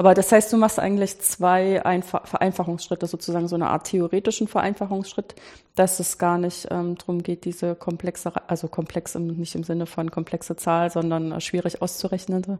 Aber 0.00 0.14
das 0.14 0.32
heißt, 0.32 0.50
du 0.50 0.56
machst 0.56 0.78
eigentlich 0.78 1.18
zwei 1.20 1.84
Einfa 1.84 2.22
Vereinfachungsschritte, 2.24 3.06
sozusagen 3.06 3.48
so 3.48 3.54
eine 3.54 3.68
Art 3.68 3.86
theoretischen 3.86 4.48
Vereinfachungsschritt, 4.48 5.34
dass 5.74 6.00
es 6.00 6.16
gar 6.16 6.38
nicht 6.38 6.68
ähm, 6.70 6.96
darum 6.96 7.22
geht, 7.22 7.44
diese 7.44 7.74
komplexe, 7.74 8.32
also 8.48 8.66
komplex 8.66 9.14
im, 9.14 9.26
nicht 9.26 9.54
im 9.54 9.62
Sinne 9.62 9.84
von 9.84 10.10
komplexe 10.10 10.56
Zahl, 10.56 10.90
sondern 10.90 11.32
äh, 11.32 11.40
schwierig 11.42 11.82
auszurechnende 11.82 12.58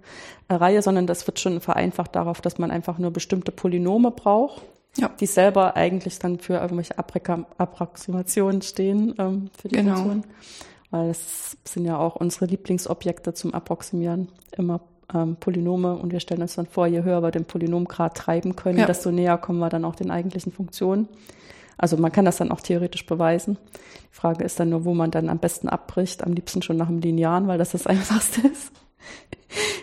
äh, 0.49 0.55
Reihe, 0.55 0.83
sondern 0.83 1.07
das 1.07 1.27
wird 1.27 1.41
schon 1.41 1.63
vereinfacht 1.63 2.15
darauf, 2.15 2.43
dass 2.43 2.59
man 2.59 2.71
einfach 2.71 2.99
nur 2.99 3.11
bestimmte 3.11 3.53
Polynome 3.53 4.11
braucht, 4.11 4.61
Ja. 4.99 5.09
die 5.19 5.25
selber 5.25 5.77
eigentlich 5.77 6.19
dann 6.19 6.41
für 6.41 6.57
irgendwelche 6.59 6.99
Apprika- 6.99 7.47
Approximationen 7.57 8.61
stehen 8.61 9.15
ähm, 9.19 9.49
für 9.59 9.69
die 9.69 9.77
Genau. 9.77 9.95
Funktion. 9.95 10.25
Weil 10.91 11.09
das 11.09 11.57
sind 11.65 11.87
ja 11.87 11.97
auch 11.97 12.17
unsere 12.17 12.45
Lieblingsobjekte 12.45 13.33
zum 13.33 13.55
Approximieren, 13.55 14.29
immer 14.59 14.81
ähm, 15.15 15.37
Polynome. 15.37 15.95
Und 15.97 16.13
wir 16.13 16.21
stellen 16.21 16.43
uns 16.43 16.55
dann 16.55 16.67
vor, 16.67 16.87
je 16.87 17.03
höher 17.03 17.23
wir 17.23 17.31
den 17.31 17.45
Polynomgrad 17.45 18.17
treiben 18.17 18.57
können, 18.57 18.79
Ja. 18.79 18.87
desto 18.87 19.11
näher 19.11 19.39
kommen 19.39 19.59
wir 19.59 19.69
dann 19.69 19.85
auch 19.85 19.95
den 19.95 20.11
eigentlichen 20.11 20.53
Funktionen. 20.53 21.09
Also 21.79 21.97
man 21.97 22.13
kann 22.13 22.25
das 22.25 22.37
dann 22.37 22.51
auch 22.53 22.61
theoretisch 22.61 23.07
beweisen. 23.07 23.57
Die 24.13 24.15
Frage 24.17 24.45
ist 24.45 24.61
dann 24.61 24.69
nur, 24.71 24.85
wo 24.85 24.93
man 24.95 25.11
dann 25.11 25.29
am 25.29 25.39
besten 25.39 25.69
abbricht. 25.69 26.23
Am 26.25 26.33
liebsten 26.35 26.61
schon 26.63 26.77
nach 26.77 26.89
dem 26.89 27.01
Linearen, 27.01 27.49
weil 27.49 27.59
das 27.59 27.71
das 27.71 27.87
Einfachste 27.87 28.47
ist. 28.47 28.71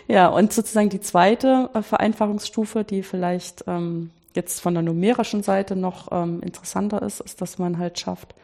Ja, 0.06 0.28
und 0.28 0.52
sozusagen 0.52 0.88
die 0.88 1.00
zweite 1.00 1.70
äh, 1.74 1.82
Vereinfachungsstufe, 1.82 2.84
die 2.84 3.02
vielleicht 3.02 3.64
ähm, 3.66 4.10
jetzt 4.34 4.60
von 4.60 4.74
der 4.74 4.82
numerischen 4.82 5.42
Seite 5.42 5.76
noch 5.76 6.08
ähm, 6.12 6.40
interessanter 6.42 7.02
ist, 7.02 7.20
ist, 7.20 7.40
dass 7.42 7.58
man 7.58 7.78
halt 7.78 7.98
schafft, 7.98 8.34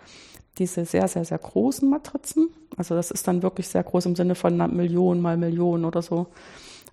diese 0.58 0.84
sehr, 0.84 1.08
sehr, 1.08 1.24
sehr 1.24 1.38
großen 1.38 1.88
Matrizen, 1.88 2.48
also 2.76 2.94
das 2.94 3.10
ist 3.10 3.26
dann 3.26 3.42
wirklich 3.42 3.68
sehr 3.68 3.82
groß 3.82 4.06
im 4.06 4.16
Sinne 4.16 4.34
von 4.34 4.54
einer 4.54 4.68
Million 4.68 5.20
mal 5.20 5.36
Million 5.36 5.84
oder 5.84 6.02
so, 6.02 6.26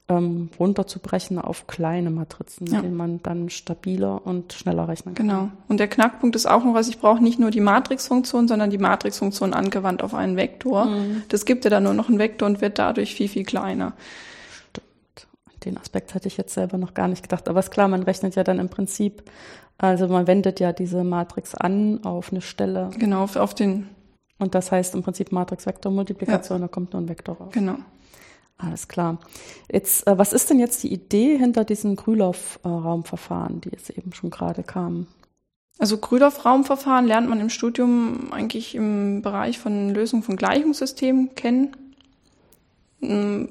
ähm, 0.08 0.50
runterzubrechen 0.60 1.40
auf 1.40 1.68
kleine 1.68 2.10
Matrizen, 2.10 2.66
mit 2.66 2.74
Ja. 2.74 2.82
denen 2.82 2.98
man 2.98 3.22
dann 3.24 3.50
stabiler 3.50 4.26
und 4.26 4.52
schneller 4.54 4.88
rechnen 4.88 5.16
kann. 5.16 5.28
Genau. 5.28 5.50
Und 5.70 5.80
der 5.80 5.88
Knackpunkt 5.88 6.36
ist 6.36 6.46
auch 6.48 6.64
noch, 6.66 6.74
was 6.74 6.90
ich 6.90 7.00
brauche 7.00 7.24
nicht 7.24 7.40
nur 7.40 7.50
die 7.52 7.62
Matrixfunktion, 7.62 8.48
sondern 8.48 8.70
die 8.70 8.78
Matrixfunktion 8.78 9.54
angewandt 9.54 10.04
auf 10.04 10.14
einen 10.14 10.36
Vektor. 10.36 10.90
Das 11.30 11.46
gibt 11.46 11.64
ja 11.64 11.70
dann 11.70 11.84
nur 11.84 11.94
noch 11.94 12.10
einen 12.10 12.20
Vektor 12.20 12.48
und 12.48 12.60
wird 12.62 12.78
dadurch 12.80 13.16
viel, 13.16 13.30
viel 13.30 13.44
kleiner. 13.46 13.94
Den 15.64 15.78
Aspekt 15.78 16.16
hatte 16.16 16.28
ich 16.28 16.38
jetzt 16.38 16.54
selber 16.56 16.78
noch 16.80 16.94
gar 16.96 17.08
nicht 17.08 17.22
gedacht. 17.22 17.48
Aber 17.48 17.60
ist 17.60 17.70
klar, 17.72 17.88
man 17.88 18.02
rechnet 18.04 18.36
ja 18.36 18.44
dann 18.44 18.58
im 18.58 18.70
Prinzip, 18.70 19.24
also 19.78 20.08
man 20.08 20.26
wendet 20.26 20.60
ja 20.60 20.74
diese 20.74 21.04
Matrix 21.04 21.54
an 21.54 22.04
auf 22.04 22.32
eine 22.32 22.42
Stelle. 22.42 22.90
Genau, 22.98 23.24
auf- 23.24 23.36
auf 23.36 23.54
den, 23.54 23.88
Und 24.40 24.56
das 24.56 24.72
heißt 24.72 24.96
im 24.96 25.04
Prinzip 25.04 25.32
Matrix-Vektor-Multiplikation, 25.32 26.62
da 26.62 26.68
kommt 26.68 26.94
nur 26.94 27.02
ein 27.04 27.08
Vektor 27.08 27.38
raus. 27.38 27.50
genau. 27.54 27.76
Alles 28.62 28.88
klar. 28.88 29.18
Jetzt, 29.72 30.08
äh, 30.08 30.18
was 30.18 30.34
ist 30.34 30.50
denn 30.50 30.60
jetzt 30.60 30.84
die 30.84 30.94
Idee 30.94 31.38
hinter 31.38 31.64
diesem 31.64 31.96
Krüloff-Raumverfahren, 31.96 33.62
die 33.62 33.70
jetzt 33.70 33.90
eben 33.90 34.14
schon 34.14 34.30
gerade 34.30 34.64
kamen? 34.64 35.08
Also 35.80 35.98
Krüloff-Raumverfahren 35.98 37.08
lernt 37.08 37.28
man 37.28 37.40
im 37.40 37.50
Studium 37.50 38.32
eigentlich 38.32 38.76
im 38.76 39.24
Bereich 39.24 39.58
von 39.58 39.90
Lösung 39.94 40.22
von 40.22 40.36
Gleichungssystemen 40.36 41.34
kennen. 41.34 41.76
Mm, 43.00 43.46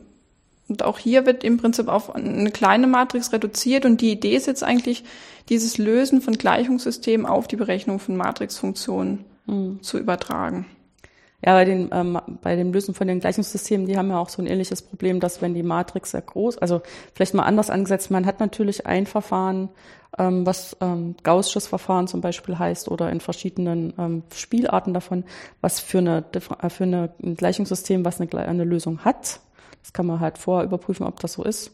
und 0.68 0.84
auch 0.84 0.98
hier 1.00 1.26
wird 1.26 1.42
im 1.42 1.56
Prinzip 1.56 1.88
auf 1.88 2.14
eine 2.14 2.52
kleine 2.52 2.86
Matrix 2.86 3.32
reduziert 3.32 3.84
und 3.84 4.00
die 4.00 4.12
Idee 4.12 4.36
ist 4.36 4.46
jetzt 4.46 4.62
eigentlich, 4.62 5.02
dieses 5.48 5.78
Lösen 5.78 6.22
von 6.22 6.34
Gleichungssystemen 6.34 7.26
auf 7.26 7.48
die 7.48 7.56
Berechnung 7.56 7.98
von 7.98 8.16
Matrixfunktionen 8.16 9.24
mhm. 9.46 9.82
zu 9.82 9.98
übertragen. 9.98 10.66
Ja, 11.44 11.54
bei, 11.54 11.64
den, 11.64 11.88
ähm, 11.92 12.20
bei 12.42 12.54
dem 12.54 12.73
Lösen 12.73 12.94
von 12.94 13.09
den 13.09 13.20
Gleichungssystemen, 13.20 13.87
die 13.87 13.97
haben 13.97 14.11
ja 14.11 14.18
auch 14.18 14.28
so 14.28 14.42
ein 14.42 14.47
ähnliches 14.47 14.82
Problem, 14.82 15.20
dass 15.20 15.40
wenn 15.40 15.54
die 15.54 15.62
Matrix 15.62 16.11
sehr 16.11 16.20
groß, 16.20 16.59
also 16.59 16.82
vielleicht 17.14 17.32
mal 17.32 17.44
anders 17.44 17.70
angesetzt, 17.70 18.11
man 18.11 18.26
hat 18.26 18.40
natürlich 18.40 18.87
ein 18.87 19.06
Verfahren, 19.06 19.70
ähm, 20.18 20.44
was 20.44 20.76
ähm, 20.80 21.14
Gaußsches 21.23 21.66
Verfahren 21.66 22.09
zum 22.09 22.20
Beispiel 22.20 22.59
heißt 22.59 22.90
oder 22.90 23.11
in 23.11 23.20
verschiedenen 23.20 23.94
ähm, 23.99 24.23
Spielarten 24.35 24.92
davon, 24.92 25.25
was 25.62 25.80
für 25.80 25.99
eine, 25.99 26.25
äh, 26.32 26.40
für 26.40 26.85
eine, 26.85 27.14
ein 27.23 27.37
Gleichungssystem, 27.37 28.04
was 28.04 28.20
eine, 28.20 28.47
eine 28.47 28.64
Lösung 28.64 29.04
hat. 29.04 29.40
Das 29.82 29.92
kann 29.94 30.06
man 30.06 30.20
halt 30.20 30.37
vorher 30.37 30.66
überprüfen, 30.66 31.06
ob 31.06 31.20
das 31.20 31.35
so 31.35 31.44
ist. 31.44 31.73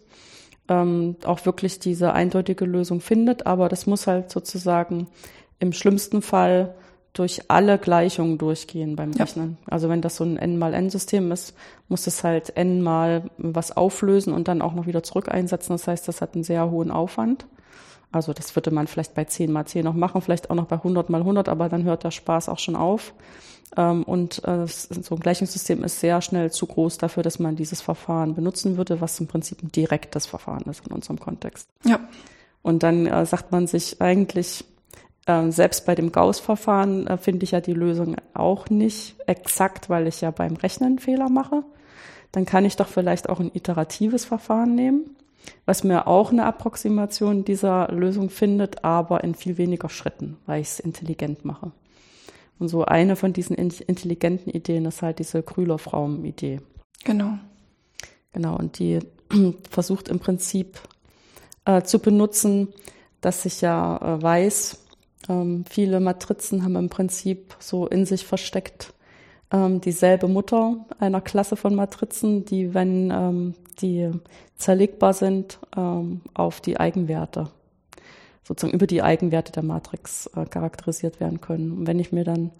Ähm, 0.68 1.16
auch 1.24 1.44
wirklich 1.44 1.80
diese 1.80 2.12
eindeutige 2.12 2.64
Lösung 2.66 3.00
findet, 3.00 3.46
aber 3.46 3.68
das 3.68 3.86
muss 3.86 4.06
halt 4.06 4.30
sozusagen 4.30 5.08
im 5.58 5.72
schlimmsten 5.72 6.22
Fall 6.22 6.74
durch 7.18 7.42
alle 7.48 7.78
Gleichungen 7.78 8.38
durchgehen 8.38 8.94
beim 8.96 9.12
Rechnen. 9.12 9.56
Ja. 9.66 9.72
Also 9.72 9.88
wenn 9.88 10.02
das 10.02 10.16
so 10.16 10.24
ein 10.24 10.36
n 10.36 10.58
mal 10.58 10.74
n 10.74 10.90
System 10.90 11.32
ist, 11.32 11.54
muss 11.88 12.06
es 12.06 12.22
halt 12.22 12.56
n 12.56 12.82
mal 12.82 13.24
was 13.38 13.76
auflösen 13.76 14.32
und 14.32 14.48
dann 14.48 14.62
auch 14.62 14.74
noch 14.74 14.86
wieder 14.86 15.02
zurück 15.02 15.28
einsetzen. 15.30 15.72
Das 15.72 15.86
heißt, 15.86 16.06
das 16.08 16.20
hat 16.20 16.34
einen 16.34 16.44
sehr 16.44 16.70
hohen 16.70 16.90
Aufwand. 16.90 17.46
Also 18.12 18.32
das 18.32 18.54
würde 18.54 18.70
man 18.70 18.86
vielleicht 18.86 19.14
bei 19.14 19.24
10 19.24 19.50
mal 19.50 19.66
10 19.66 19.84
noch 19.84 19.94
machen, 19.94 20.20
vielleicht 20.20 20.50
auch 20.50 20.54
noch 20.54 20.66
bei 20.66 20.76
100 20.76 21.10
mal 21.10 21.20
100, 21.20 21.48
aber 21.48 21.68
dann 21.68 21.84
hört 21.84 22.04
der 22.04 22.10
Spaß 22.10 22.48
auch 22.48 22.58
schon 22.58 22.76
auf. 22.76 23.12
Ähm, 23.76 24.04
und 24.04 24.44
äh, 24.44 24.66
so 24.66 25.14
ein 25.14 25.20
Gleichungssystem 25.20 25.82
ist 25.84 26.00
sehr 26.00 26.22
schnell 26.22 26.50
zu 26.50 26.66
groß 26.66 26.98
dafür, 26.98 27.22
dass 27.22 27.38
man 27.38 27.56
dieses 27.56 27.80
Verfahren 27.80 28.34
benutzen 28.34 28.76
würde, 28.76 29.00
was 29.00 29.18
im 29.20 29.26
Prinzip 29.26 29.62
ein 29.62 29.72
direktes 29.72 30.26
Verfahren 30.26 30.64
ist 30.70 30.86
in 30.86 30.92
unserem 30.92 31.18
Kontext. 31.18 31.68
Ja. 31.84 32.00
Und 32.62 32.82
dann 32.82 33.06
äh, 33.06 33.26
sagt 33.26 33.52
man 33.52 33.66
sich 33.66 34.00
eigentlich, 34.00 34.64
äh, 35.26 35.50
selbst 35.50 35.86
bei 35.86 35.94
dem 35.94 36.12
Gauss-Verfahren 36.12 37.18
finde 37.18 37.44
ich 37.44 37.52
ja 37.52 37.60
die 37.60 37.74
Lösung 37.74 38.16
auch 38.34 38.70
nicht 38.70 39.16
exakt, 39.26 39.90
weil 39.90 40.06
ich 40.06 40.20
ja 40.20 40.30
beim 40.30 40.54
Rechnen 40.54 40.98
Fehler 40.98 41.28
mache. 41.28 41.64
Dann 42.32 42.46
kann 42.46 42.64
ich 42.64 42.76
doch 42.76 42.88
vielleicht 42.88 43.28
auch 43.28 43.40
ein 43.40 43.50
iteratives 43.54 44.24
Verfahren 44.24 44.74
nehmen 44.74 45.16
was 45.64 45.84
mir 45.84 46.06
auch 46.06 46.30
eine 46.30 46.44
Approximation 46.44 47.44
dieser 47.44 47.88
Lösung 47.92 48.30
findet, 48.30 48.84
aber 48.84 49.24
in 49.24 49.34
viel 49.34 49.58
weniger 49.58 49.88
Schritten, 49.88 50.36
weil 50.46 50.60
ich 50.60 50.68
es 50.68 50.80
intelligent 50.80 51.44
mache. 51.44 51.72
Und 52.58 52.68
so 52.68 52.84
eine 52.84 53.16
von 53.16 53.32
diesen 53.32 53.56
intelligenten 53.56 54.50
Ideen 54.50 54.86
ist 54.86 55.02
halt 55.02 55.18
diese 55.18 55.42
Krüloff-Raum-Idee. 55.42 56.60
Genau. 57.04 57.38
Genau, 58.32 58.56
und 58.56 58.78
die 58.78 59.00
versucht 59.70 60.08
im 60.08 60.20
Prinzip 60.20 60.80
äh, 61.64 61.82
zu 61.82 61.98
benutzen, 61.98 62.68
dass 63.20 63.44
ich 63.44 63.60
ja 63.60 63.96
äh, 63.96 64.22
weiß, 64.22 64.85
ähm, 65.28 65.64
viele 65.68 66.00
Matrizen 66.00 66.62
haben 66.64 66.76
im 66.76 66.88
Prinzip 66.88 67.56
so 67.58 67.86
in 67.86 68.06
sich 68.06 68.24
versteckt 68.24 68.92
ähm, 69.52 69.80
dieselbe 69.80 70.28
Mutter 70.28 70.84
einer 70.98 71.20
Klasse 71.20 71.56
von 71.56 71.74
Matrizen, 71.74 72.44
die, 72.44 72.74
wenn 72.74 73.10
ähm, 73.10 73.54
die 73.80 74.10
zerlegbar 74.56 75.12
sind, 75.12 75.58
ähm, 75.76 76.22
auf 76.34 76.60
die 76.60 76.80
Eigenwerte, 76.80 77.48
sozusagen 78.42 78.74
über 78.74 78.86
die 78.86 79.02
Eigenwerte 79.02 79.52
der 79.52 79.62
Matrix 79.62 80.28
äh, 80.34 80.46
charakterisiert 80.46 81.20
werden 81.20 81.40
können. 81.40 81.72
Und 81.72 81.86
wenn 81.86 81.98
ich 81.98 82.12
mir 82.12 82.24
dann, 82.24 82.50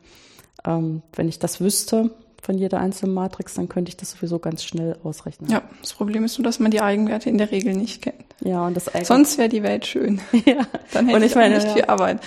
ähm, 0.65 1.03
wenn 1.15 1.29
ich 1.29 1.39
das 1.39 1.61
wüsste 1.61 2.11
von 2.41 2.57
jeder 2.57 2.79
einzelnen 2.79 3.15
Matrix, 3.15 3.55
dann 3.55 3.69
könnte 3.69 3.89
ich 3.89 3.97
das 3.97 4.13
sowieso 4.13 4.39
ganz 4.39 4.63
schnell 4.63 4.97
ausrechnen. 5.03 5.51
Ja, 5.51 5.63
das 5.81 5.95
Problem 5.95 6.25
ist 6.25 6.39
nur, 6.39 6.45
dass 6.45 6.61
man 6.61 6.71
die 6.71 6.81
Eigenwerte 6.81 7.29
in 7.29 7.39
der 7.39 7.51
Regel 7.51 7.75
nicht 7.75 8.03
kennt. 8.03 8.26
Ja, 8.41 8.67
und 8.67 8.77
das 8.77 8.91
Sonst 9.03 9.39
wäre 9.39 9.49
die 9.49 9.63
Welt 9.63 9.87
schön. 9.87 10.21
ja. 10.45 10.67
Dann 10.93 11.07
hätte 11.07 11.17
und 11.17 11.23
ich 11.23 11.35
meine, 11.35 11.57
nicht 11.57 11.69
viel 11.69 11.85
Arbeit. 11.85 12.21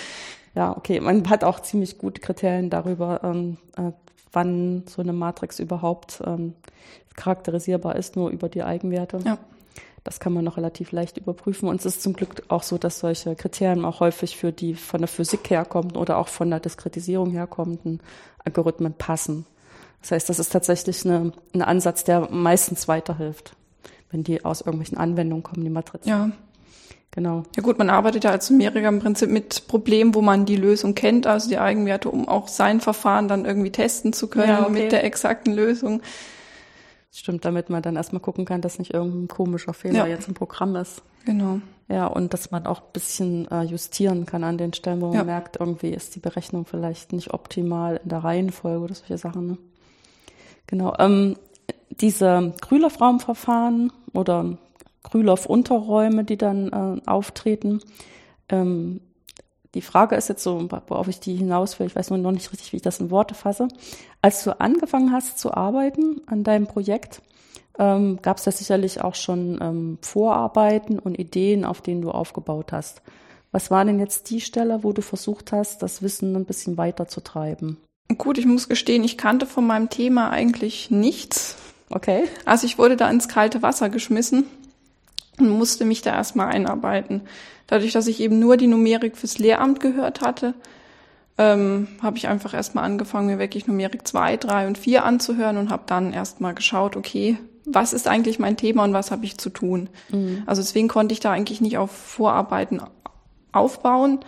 Ja, 0.55 0.75
okay. 0.75 0.99
Man 0.99 1.29
hat 1.29 1.43
auch 1.43 1.59
ziemlich 1.59 1.97
gute 1.97 2.21
Kriterien 2.21 2.69
darüber, 2.69 3.21
ähm, 3.23 3.57
äh, 3.77 3.91
wann 4.31 4.83
so 4.87 5.01
eine 5.01 5.13
Matrix 5.13 5.59
überhaupt 5.59 6.21
ähm, 6.25 6.55
charakterisierbar 7.15 7.95
ist, 7.95 8.15
nur 8.15 8.29
über 8.29 8.49
die 8.49 8.63
Eigenwerte. 8.63 9.19
Ja. 9.23 9.37
Das 10.03 10.19
kann 10.19 10.33
man 10.33 10.45
noch 10.45 10.57
relativ 10.57 10.91
leicht 10.91 11.17
überprüfen. 11.17 11.67
Und 11.69 11.79
es 11.79 11.85
ist 11.85 12.01
zum 12.01 12.13
Glück 12.13 12.43
auch 12.47 12.63
so, 12.63 12.77
dass 12.77 12.99
solche 12.99 13.35
Kriterien 13.35 13.85
auch 13.85 13.99
häufig 13.99 14.37
für 14.37 14.51
die 14.51 14.73
von 14.75 15.01
der 15.01 15.07
Physik 15.07 15.49
herkommenden 15.49 15.97
oder 15.97 16.17
auch 16.17 16.29
von 16.29 16.49
der 16.49 16.59
Diskretisierung 16.59 17.31
herkommenden 17.31 17.99
Algorithmen 18.43 18.93
passen. 18.93 19.45
Das 20.01 20.11
heißt, 20.11 20.29
das 20.29 20.39
ist 20.39 20.51
tatsächlich 20.51 21.05
eine, 21.05 21.33
ein 21.53 21.61
Ansatz, 21.61 22.05
der 22.05 22.29
meistens 22.31 22.87
weiterhilft, 22.87 23.53
wenn 24.11 24.23
die 24.23 24.43
aus 24.45 24.61
irgendwelchen 24.61 24.97
Anwendungen 24.97 25.43
kommen, 25.43 25.63
die 25.63 25.69
Matrizen. 25.69 26.09
Ja. 26.09 26.31
Genau. 27.11 27.43
Ja 27.55 27.63
gut, 27.63 27.79
man 27.79 27.89
arbeitet 27.89 28.23
ja 28.23 28.29
als 28.31 28.47
Sumeriker 28.47 28.87
im 28.87 28.99
Prinzip 28.99 29.31
mit 29.31 29.67
Problemen, 29.67 30.13
wo 30.13 30.21
man 30.21 30.45
die 30.45 30.55
Lösung 30.55 30.93
kennt, 30.93 31.25
also 31.25 31.49
die 31.49 31.57
Eigenwerte, 31.57 32.09
um 32.09 32.27
auch 32.27 32.47
sein 32.47 32.81
Verfahren 32.81 33.27
dann 33.27 33.45
irgendwie 33.45 33.71
testen 33.71 34.13
zu 34.13 34.27
können 34.27 34.49
ja, 34.49 34.61
okay. 34.61 34.71
mit 34.71 34.91
der 34.91 35.03
exakten 35.03 35.53
Lösung. 35.53 36.01
Stimmt, 37.11 37.43
damit 37.45 37.71
man 37.71 37.81
dann 37.81 37.95
erstmal 37.95 38.21
gucken 38.21 38.45
kann, 38.45 38.61
dass 38.61 38.77
nicht 38.77 38.93
irgendein 38.93 39.27
komischer 39.27 39.73
Fehler 39.73 40.05
ja. 40.05 40.07
jetzt 40.07 40.27
im 40.27 40.35
Programm 40.35 40.75
ist. 40.75 41.01
Genau. 41.25 41.59
Ja, 41.87 42.05
und 42.05 42.35
dass 42.35 42.51
man 42.51 42.67
auch 42.67 42.81
ein 42.81 42.93
bisschen 42.93 43.49
äh, 43.49 43.63
justieren 43.63 44.27
kann 44.27 44.43
an 44.43 44.59
den 44.59 44.73
Stellen, 44.73 45.01
wo 45.01 45.07
man 45.07 45.15
ja. 45.15 45.23
merkt, 45.23 45.59
irgendwie 45.59 45.89
ist 45.89 46.15
die 46.15 46.19
Berechnung 46.19 46.65
vielleicht 46.65 47.11
nicht 47.11 47.33
optimal 47.33 47.99
in 48.03 48.09
der 48.09 48.19
Reihenfolge 48.19 48.83
oder 48.83 48.93
solche 48.93 49.17
Sachen. 49.17 49.47
Ne? 49.47 49.57
Genau. 50.67 50.93
Ähm, 50.99 51.35
diese 51.89 52.53
Krüloff-Raumverfahren 52.61 53.91
oder 54.13 54.57
Krüloff-Unterräume, 55.03 56.23
die 56.23 56.37
dann 56.37 56.69
äh, 56.69 57.09
auftreten, 57.09 57.81
ähm, 58.49 59.01
die 59.75 59.81
Frage 59.81 60.15
ist 60.15 60.29
jetzt 60.29 60.43
so, 60.43 60.67
worauf 60.87 61.07
ich 61.07 61.19
die 61.19 61.35
hinaus 61.35 61.79
will, 61.79 61.87
ich 61.87 61.95
weiß 61.95 62.09
nur 62.09 62.19
noch 62.19 62.31
nicht 62.31 62.51
richtig, 62.51 62.71
wie 62.71 62.77
ich 62.77 62.81
das 62.81 62.99
in 62.99 63.11
Worte 63.11 63.35
fasse. 63.35 63.67
Als 64.21 64.43
du 64.43 64.59
angefangen 64.59 65.11
hast 65.11 65.37
zu 65.37 65.53
arbeiten 65.53 66.21
an 66.25 66.43
deinem 66.43 66.65
Projekt, 66.65 67.21
ähm, 67.77 68.19
gab 68.21 68.37
es 68.37 68.43
da 68.43 68.51
sicherlich 68.51 69.01
auch 69.01 69.15
schon 69.15 69.59
ähm, 69.61 69.97
Vorarbeiten 70.01 70.97
und 70.97 71.19
Ideen, 71.19 71.65
auf 71.65 71.81
denen 71.81 72.01
du 72.01 72.09
aufgebaut 72.09 72.71
hast. 72.71 73.03
Was 73.51 73.71
war 73.71 73.85
denn 73.85 73.99
jetzt 73.99 74.29
die 74.29 74.41
Stelle, 74.41 74.83
wo 74.83 74.91
du 74.91 75.01
versucht 75.01 75.51
hast, 75.51 75.81
das 75.83 76.01
Wissen 76.01 76.35
ein 76.35 76.45
bisschen 76.45 76.77
weiter 76.77 77.07
zu 77.07 77.21
treiben? 77.21 77.77
Gut, 78.17 78.39
ich 78.39 78.45
muss 78.45 78.69
gestehen, 78.69 79.03
ich 79.03 79.17
kannte 79.17 79.45
von 79.45 79.65
meinem 79.67 79.89
Thema 79.89 80.31
eigentlich 80.31 80.89
nichts. 80.89 81.55
Okay. 81.89 82.25
Also 82.45 82.65
ich 82.65 82.77
wurde 82.77 82.95
da 82.95 83.09
ins 83.09 83.27
kalte 83.27 83.61
Wasser 83.61 83.89
geschmissen 83.89 84.45
und 85.39 85.49
musste 85.49 85.85
mich 85.85 86.01
da 86.01 86.11
erstmal 86.11 86.47
einarbeiten. 86.47 87.21
Dadurch, 87.67 87.91
dass 87.91 88.07
ich 88.07 88.19
eben 88.19 88.39
nur 88.39 88.57
die 88.57 88.67
Numerik 88.67 89.17
fürs 89.17 89.37
Lehramt 89.37 89.79
gehört 89.79 90.21
hatte, 90.21 90.53
ähm, 91.37 91.87
habe 92.01 92.17
ich 92.17 92.27
einfach 92.27 92.53
erstmal 92.53 92.83
angefangen, 92.83 93.27
mir 93.27 93.39
wirklich 93.39 93.65
Numerik 93.65 94.07
2, 94.07 94.37
3 94.37 94.67
und 94.67 94.77
4 94.77 95.05
anzuhören 95.05 95.57
und 95.57 95.69
habe 95.69 95.83
dann 95.85 96.13
erstmal 96.13 96.53
geschaut, 96.53 96.97
okay, 96.97 97.37
was 97.65 97.93
ist 97.93 98.07
eigentlich 98.07 98.39
mein 98.39 98.57
Thema 98.57 98.83
und 98.83 98.93
was 98.93 99.11
habe 99.11 99.25
ich 99.25 99.37
zu 99.37 99.49
tun. 99.49 99.89
Mhm. 100.09 100.43
Also 100.45 100.61
deswegen 100.61 100.87
konnte 100.87 101.13
ich 101.13 101.19
da 101.19 101.31
eigentlich 101.31 101.61
nicht 101.61 101.77
auf 101.77 101.91
Vorarbeiten 101.91 102.81
aufbauen 103.51 104.19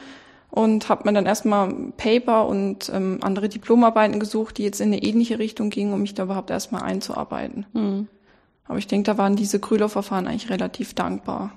und 0.52 0.90
habe 0.90 1.04
mir 1.06 1.14
dann 1.14 1.26
erstmal 1.26 1.74
Paper 1.98 2.46
und 2.46 2.92
ähm, 2.94 3.20
andere 3.22 3.50
Diplomarbeiten 3.50 4.20
gesucht, 4.20 4.58
die 4.58 4.64
jetzt 4.64 4.82
in 4.82 4.88
eine 4.88 5.02
ähnliche 5.02 5.40
Richtung 5.40 5.70
gingen, 5.70 5.94
um 5.94 6.02
mich 6.02 6.14
da 6.14 6.24
überhaupt 6.24 6.50
erstmal 6.50 6.84
einzuarbeiten. 6.84 7.66
Mhm. 7.74 8.08
Aber 8.66 8.78
ich 8.78 8.88
denke, 8.88 9.06
da 9.06 9.18
waren 9.18 9.36
diese 9.36 9.60
Krülow-Verfahren 9.60 10.28
eigentlich 10.28 10.50
relativ 10.50 10.94
dankbar. 10.94 11.52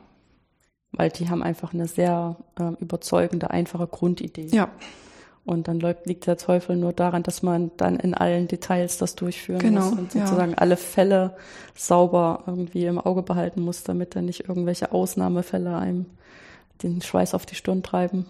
Weil 0.93 1.11
die 1.11 1.29
haben 1.29 1.43
einfach 1.43 1.75
eine 1.75 1.89
sehr 1.89 2.37
äh, 2.59 2.73
überzeugende, 2.81 3.51
einfache 3.51 3.89
Grundidee. 3.89 4.47
Ja. 4.47 4.69
Und 5.45 5.69
dann 5.69 5.81
liegt 6.05 6.27
der 6.27 6.39
Teufel 6.39 6.77
nur 6.77 6.93
daran, 6.93 7.23
dass 7.23 7.43
man 7.43 7.73
dann 7.77 7.97
in 7.97 8.15
allen 8.15 8.49
Details 8.49 8.97
das 8.97 9.15
durchführen 9.15 9.59
genau, 9.59 9.91
muss 9.91 9.99
und 9.99 10.13
sozusagen 10.13 10.53
ja. 10.53 10.59
alle 10.59 10.77
Fälle 10.77 11.37
sauber 11.75 12.45
irgendwie 12.47 12.87
im 12.87 12.99
Auge 12.99 13.23
behalten 13.23 13.61
muss, 13.61 13.83
damit 13.83 14.17
dann 14.17 14.25
nicht 14.25 14.49
irgendwelche 14.49 14.93
Ausnahmefälle 14.93 15.77
einem 15.77 16.07
den 16.83 17.03
Schweiß 17.03 17.35
auf 17.35 17.45
die 17.45 17.57
Stirn 17.57 17.83
treiben. 17.83 18.25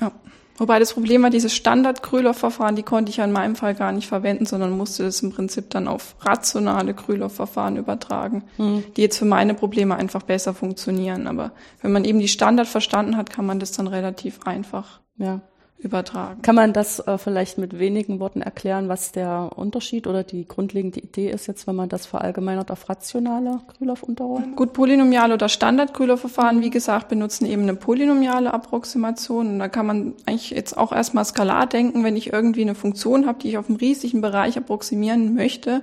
Ja. 0.00 0.12
Wobei 0.60 0.78
das 0.78 0.92
Problem 0.92 1.22
war, 1.22 1.30
dieses 1.30 1.54
Standard-Krüloff-Verfahren, 1.54 2.76
die 2.76 2.82
konnte 2.82 3.10
ich 3.10 3.16
ja 3.16 3.24
in 3.24 3.32
meinem 3.32 3.56
Fall 3.56 3.74
gar 3.74 3.92
nicht 3.92 4.06
verwenden, 4.06 4.44
sondern 4.44 4.76
musste 4.76 5.04
das 5.04 5.22
im 5.22 5.32
Prinzip 5.32 5.70
dann 5.70 5.88
auf 5.88 6.16
rationale 6.20 6.92
Krüloff-Verfahren 6.92 7.78
übertragen, 7.78 8.44
mhm. 8.58 8.84
die 8.94 9.00
jetzt 9.00 9.16
für 9.16 9.24
meine 9.24 9.54
Probleme 9.54 9.96
einfach 9.96 10.22
besser 10.22 10.52
funktionieren. 10.52 11.26
Aber 11.26 11.52
wenn 11.80 11.92
man 11.92 12.04
eben 12.04 12.20
die 12.20 12.28
Standard 12.28 12.68
verstanden 12.68 13.16
hat, 13.16 13.30
kann 13.30 13.46
man 13.46 13.58
das 13.58 13.72
dann 13.72 13.86
relativ 13.86 14.40
einfach 14.44 15.00
ja. 15.16 15.40
Übertragen. 15.82 16.42
Kann 16.42 16.54
man 16.54 16.72
das 16.72 17.00
äh, 17.00 17.18
vielleicht 17.18 17.58
mit 17.58 17.78
wenigen 17.78 18.20
Worten 18.20 18.42
erklären, 18.42 18.88
was 18.88 19.12
der 19.12 19.50
Unterschied 19.56 20.06
oder 20.06 20.22
die 20.22 20.46
grundlegende 20.46 21.00
Idee 21.00 21.30
ist 21.30 21.46
jetzt, 21.46 21.66
wenn 21.66 21.76
man 21.76 21.88
das 21.88 22.06
verallgemeinert 22.06 22.70
auf 22.70 22.88
rationale 22.88 23.60
Krylov-Unterräume? 23.76 24.54
Gut, 24.56 24.72
polynomiale 24.72 25.34
oder 25.34 25.48
Standard-Krylov-Verfahren, 25.48 26.60
wie 26.60 26.70
gesagt, 26.70 27.08
benutzen 27.08 27.46
eben 27.46 27.62
eine 27.62 27.74
polynomiale 27.74 28.52
Approximation. 28.52 29.48
Und 29.48 29.58
da 29.58 29.68
kann 29.68 29.86
man 29.86 30.14
eigentlich 30.26 30.50
jetzt 30.50 30.76
auch 30.76 30.92
erstmal 30.92 31.24
skalar 31.24 31.66
denken, 31.66 32.04
wenn 32.04 32.16
ich 32.16 32.32
irgendwie 32.32 32.62
eine 32.62 32.74
Funktion 32.74 33.26
habe, 33.26 33.38
die 33.38 33.48
ich 33.48 33.58
auf 33.58 33.68
einem 33.68 33.76
riesigen 33.76 34.20
Bereich 34.20 34.56
approximieren 34.58 35.34
möchte, 35.34 35.82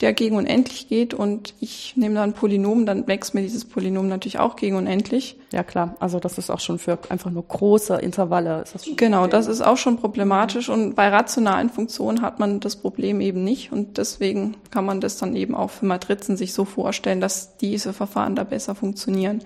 der 0.00 0.12
gegen 0.12 0.36
unendlich 0.36 0.88
geht 0.88 1.14
und 1.14 1.54
ich 1.60 1.96
nehme 1.96 2.16
dann 2.16 2.30
ein 2.30 2.32
Polynom, 2.32 2.84
dann 2.84 3.06
wächst 3.06 3.32
mir 3.34 3.42
dieses 3.42 3.64
Polynom 3.64 4.08
natürlich 4.08 4.38
auch 4.38 4.56
gegen 4.56 4.76
unendlich. 4.76 5.36
Ja 5.52 5.62
klar, 5.62 5.96
also 6.00 6.18
das 6.18 6.36
ist 6.36 6.50
auch 6.50 6.58
schon 6.58 6.78
für 6.78 6.98
einfach 7.10 7.30
nur 7.30 7.46
große 7.46 7.96
Intervalle. 7.96 8.62
Ist 8.62 8.74
das 8.74 8.86
genau, 8.96 9.28
das 9.28 9.46
ist 9.46 9.60
auch 9.60 9.76
schon 9.76 9.98
problematisch 9.98 10.68
und 10.68 10.94
bei 10.94 11.08
rationalen 11.08 11.70
Funktionen 11.70 12.22
hat 12.22 12.40
man 12.40 12.58
das 12.58 12.76
Problem 12.76 13.20
eben 13.20 13.44
nicht 13.44 13.70
und 13.72 13.98
deswegen 13.98 14.56
kann 14.70 14.84
man 14.84 15.00
das 15.00 15.16
dann 15.16 15.36
eben 15.36 15.54
auch 15.54 15.70
für 15.70 15.86
Matrizen 15.86 16.36
sich 16.36 16.52
so 16.54 16.64
vorstellen, 16.64 17.20
dass 17.20 17.56
diese 17.56 17.92
Verfahren 17.92 18.34
da 18.34 18.42
besser 18.42 18.74
funktionieren. 18.74 19.42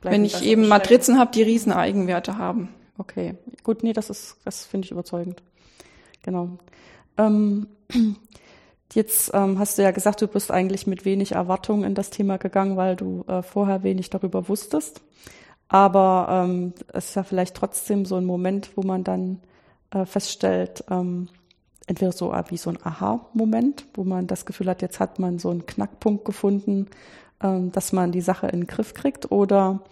Bleiben 0.00 0.14
Wenn 0.14 0.24
ich 0.24 0.42
eben 0.42 0.66
Matrizen 0.66 1.18
habe, 1.18 1.30
die 1.32 1.42
riesen 1.42 1.72
Eigenwerte 1.72 2.38
haben. 2.38 2.70
Okay, 2.98 3.34
gut, 3.62 3.82
nee, 3.82 3.92
das 3.92 4.10
ist, 4.10 4.36
das 4.44 4.64
finde 4.64 4.86
ich 4.86 4.90
überzeugend. 4.90 5.42
Genau. 6.22 6.58
Ähm, 7.16 7.66
Jetzt 8.92 9.30
ähm, 9.34 9.58
hast 9.58 9.78
du 9.78 9.82
ja 9.82 9.92
gesagt, 9.92 10.20
du 10.20 10.26
bist 10.26 10.50
eigentlich 10.50 10.86
mit 10.86 11.04
wenig 11.04 11.32
Erwartungen 11.32 11.84
in 11.84 11.94
das 11.94 12.10
Thema 12.10 12.38
gegangen, 12.38 12.76
weil 12.76 12.96
du 12.96 13.24
äh, 13.28 13.42
vorher 13.42 13.82
wenig 13.82 14.10
darüber 14.10 14.48
wusstest. 14.48 15.00
Aber 15.68 16.26
ähm, 16.28 16.72
es 16.92 17.10
ist 17.10 17.14
ja 17.14 17.22
vielleicht 17.22 17.54
trotzdem 17.54 18.04
so 18.04 18.16
ein 18.16 18.24
Moment, 18.24 18.70
wo 18.74 18.82
man 18.82 19.04
dann 19.04 19.40
äh, 19.92 20.04
feststellt, 20.04 20.84
ähm, 20.90 21.28
entweder 21.86 22.12
so 22.12 22.32
wie 22.48 22.56
so 22.56 22.70
ein 22.70 22.78
Aha-Moment, 22.82 23.86
wo 23.94 24.02
man 24.02 24.26
das 24.26 24.46
Gefühl 24.46 24.68
hat, 24.68 24.82
jetzt 24.82 24.98
hat 24.98 25.20
man 25.20 25.38
so 25.38 25.50
einen 25.50 25.66
Knackpunkt 25.66 26.24
gefunden, 26.24 26.88
ähm, 27.42 27.70
dass 27.70 27.92
man 27.92 28.10
die 28.10 28.20
Sache 28.20 28.48
in 28.48 28.62
den 28.62 28.66
Griff 28.66 28.94
kriegt, 28.94 29.30
oder 29.30 29.84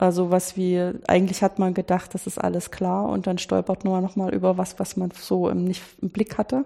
äh, 0.00 0.10
sowas 0.10 0.56
wie, 0.56 0.80
eigentlich 1.06 1.42
hat 1.42 1.60
man 1.60 1.74
gedacht, 1.74 2.14
das 2.14 2.26
ist 2.26 2.38
alles 2.38 2.72
klar 2.72 3.08
und 3.08 3.26
dann 3.26 3.38
stolpert 3.38 3.84
man 3.84 4.02
nochmal 4.02 4.34
über 4.34 4.58
was, 4.58 4.78
was 4.80 4.96
man 4.96 5.10
so 5.12 5.48
im, 5.48 5.64
nicht 5.64 5.82
im 6.02 6.10
Blick 6.10 6.38
hatte. 6.38 6.64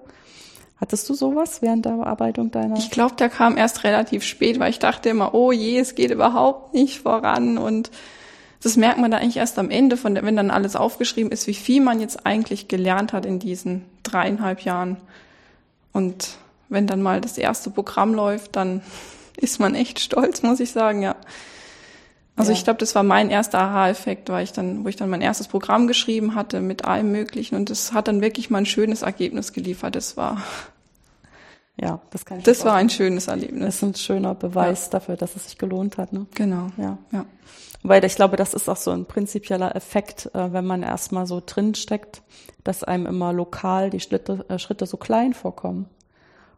Hattest 0.77 1.09
du 1.09 1.15
sowas 1.15 1.63
während 1.63 1.85
der 1.85 1.93
Bearbeitung 1.93 2.51
deiner? 2.51 2.77
Ich 2.77 2.91
glaube, 2.91 3.15
der 3.15 3.29
kam 3.29 3.57
erst 3.57 3.85
relativ 3.85 4.25
spät, 4.25 4.59
weil 4.59 4.71
ich 4.71 4.81
dachte 4.81 5.09
immer, 5.09 5.35
oh 5.35 5.53
je, 5.53 5.79
es 5.79 5.95
geht 5.95 6.11
überhaupt 6.11 6.75
nicht 6.75 7.01
voran 7.01 7.59
und 7.59 7.91
das 8.63 8.77
merkt 8.77 8.99
man 8.99 9.11
da 9.11 9.19
eigentlich 9.19 9.37
erst 9.37 9.59
am 9.59 9.71
Ende, 9.71 9.97
von 9.97 10.15
der, 10.15 10.25
wenn 10.25 10.37
dann 10.37 10.51
alles 10.51 10.75
aufgeschrieben 10.75 11.31
ist, 11.31 11.47
wie 11.47 11.55
viel 11.55 11.83
man 11.83 12.01
jetzt 12.01 12.27
eigentlich 12.27 12.67
gelernt 12.67 13.13
hat 13.13 13.27
in 13.27 13.39
diesen 13.39 13.85
dreieinhalb 14.03 14.61
Jahren. 14.63 14.97
Und 15.93 16.39
wenn 16.71 16.87
dann 16.87 17.03
mal 17.03 17.21
das 17.21 17.37
erste 17.37 17.71
Programm 17.71 18.15
läuft, 18.15 18.57
dann 18.57 18.83
ist 19.37 19.61
man 19.61 19.75
echt 19.75 20.01
stolz, 20.01 20.43
muss 20.43 20.61
ich 20.61 20.73
sagen, 20.73 21.03
ja. 21.03 21.15
Also 22.37 22.51
ja. 22.51 22.59
ich 22.59 22.65
glaube, 22.65 22.79
das 22.79 22.95
war 22.95 23.05
mein 23.05 23.31
erster 23.31 23.61
Aha-Effekt, 23.61 24.29
weil 24.29 24.43
ich 24.43 24.53
dann, 24.53 24.85
wo 24.85 24.89
ich 24.89 24.97
dann 24.97 25.09
mein 25.09 25.21
erstes 25.21 25.47
Programm 25.47 25.87
geschrieben 25.87 26.35
hatte 26.35 26.61
mit 26.61 26.85
allem 26.85 27.13
Möglichen 27.13 27.55
und 27.55 27.71
das 27.71 27.93
hat 27.93 28.09
dann 28.09 28.21
wirklich 28.21 28.51
mal 28.51 28.59
ein 28.59 28.67
schönes 28.67 29.03
Ergebnis 29.03 29.53
geliefert. 29.53 29.95
Das 29.95 30.17
war 30.17 30.43
ja, 31.81 32.01
das 32.11 32.25
kann 32.25 32.39
ich. 32.39 32.45
Das 32.45 32.65
war 32.65 32.75
ein 32.75 32.91
schönes 32.91 33.29
Erlebnis. 33.29 33.65
Das 33.65 33.75
ist 33.77 33.83
ein 33.83 33.95
schöner 33.95 34.35
Beweis 34.35 34.87
ja. 34.87 34.93
dafür, 34.93 35.17
dass 35.17 35.37
es 35.37 35.45
sich 35.45 35.59
gelohnt 35.59 35.97
hat. 35.97 36.13
Ne? 36.13 36.27
Genau. 36.35 36.71
Ja. 36.77 36.99
ja. 37.13 37.25
Weil 37.85 38.03
ich 38.05 38.17
glaube, 38.17 38.37
das 38.37 38.55
ist 38.55 38.69
auch 38.69 38.79
so 38.79 38.91
ein 38.91 39.05
prinzipieller 39.05 39.77
Effekt, 39.77 40.31
äh, 40.35 40.53
wenn 40.53 40.65
man 40.65 40.83
erstmal 40.83 41.27
so 41.27 41.43
drin 41.45 41.75
steckt, 41.75 42.23
dass 42.65 42.83
einem 42.83 43.07
immer 43.07 43.33
lokal 43.33 43.91
die 43.91 44.01
Schritte, 44.01 44.45
äh, 44.49 44.59
Schritte 44.59 44.87
so 44.87 44.97
klein 44.97 45.35
vorkommen 45.35 45.89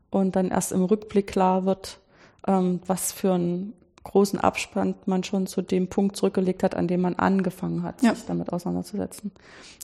und 0.08 0.36
dann 0.36 0.50
erst 0.50 0.72
im 0.72 0.84
Rückblick 0.84 1.26
klar 1.26 1.66
wird, 1.66 1.98
ähm, 2.46 2.80
was 2.86 3.12
für 3.12 3.34
ein 3.34 3.74
großen 4.06 4.38
Abstand 4.38 5.08
man 5.08 5.24
schon 5.24 5.46
zu 5.46 5.62
dem 5.62 5.88
Punkt 5.88 6.16
zurückgelegt 6.16 6.62
hat, 6.62 6.74
an 6.74 6.86
dem 6.86 7.00
man 7.00 7.16
angefangen 7.16 7.82
hat, 7.82 8.02
ja. 8.02 8.14
sich 8.14 8.24
damit 8.24 8.52
auseinanderzusetzen. 8.52 9.32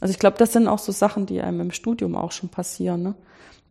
Also 0.00 0.12
ich 0.12 0.18
glaube, 0.18 0.38
das 0.38 0.52
sind 0.52 0.68
auch 0.68 0.78
so 0.78 0.92
Sachen, 0.92 1.26
die 1.26 1.40
einem 1.40 1.60
im 1.60 1.70
Studium 1.72 2.14
auch 2.14 2.32
schon 2.32 2.48
passieren, 2.48 3.02
ne? 3.02 3.14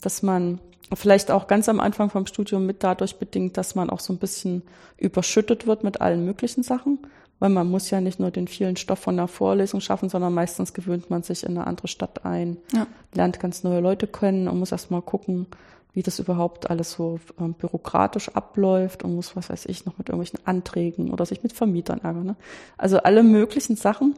dass 0.01 0.23
man 0.23 0.59
vielleicht 0.93 1.31
auch 1.31 1.47
ganz 1.47 1.69
am 1.69 1.79
Anfang 1.79 2.09
vom 2.09 2.27
Studium 2.27 2.65
mit 2.65 2.83
dadurch 2.83 3.15
bedingt, 3.15 3.55
dass 3.55 3.75
man 3.75 3.89
auch 3.89 4.01
so 4.01 4.11
ein 4.11 4.17
bisschen 4.17 4.63
überschüttet 4.97 5.67
wird 5.67 5.83
mit 5.83 6.01
allen 6.01 6.25
möglichen 6.25 6.63
Sachen, 6.63 6.99
weil 7.39 7.49
man 7.49 7.69
muss 7.69 7.89
ja 7.89 8.01
nicht 8.01 8.19
nur 8.19 8.29
den 8.29 8.49
vielen 8.49 8.75
Stoff 8.75 8.99
von 8.99 9.15
der 9.15 9.27
Vorlesung 9.27 9.79
schaffen, 9.79 10.09
sondern 10.09 10.33
meistens 10.33 10.73
gewöhnt 10.73 11.09
man 11.09 11.23
sich 11.23 11.43
in 11.43 11.57
eine 11.57 11.65
andere 11.65 11.87
Stadt 11.87 12.25
ein, 12.25 12.57
ja. 12.73 12.87
lernt 13.13 13.39
ganz 13.39 13.63
neue 13.63 13.79
Leute 13.79 14.05
kennen 14.05 14.49
und 14.49 14.59
muss 14.59 14.73
erst 14.73 14.91
mal 14.91 15.01
gucken, 15.01 15.47
wie 15.93 16.03
das 16.03 16.19
überhaupt 16.19 16.69
alles 16.69 16.93
so 16.93 17.19
ähm, 17.39 17.53
bürokratisch 17.53 18.29
abläuft 18.29 19.03
und 19.03 19.15
muss, 19.15 19.35
was 19.35 19.49
weiß 19.49 19.65
ich, 19.65 19.85
noch 19.85 19.97
mit 19.97 20.09
irgendwelchen 20.09 20.39
Anträgen 20.45 21.11
oder 21.11 21.25
sich 21.25 21.43
mit 21.43 21.53
Vermietern 21.53 21.99
ärgern. 22.01 22.25
Ne? 22.25 22.35
Also 22.77 22.99
alle 22.99 23.23
möglichen 23.23 23.75
Sachen. 23.75 24.15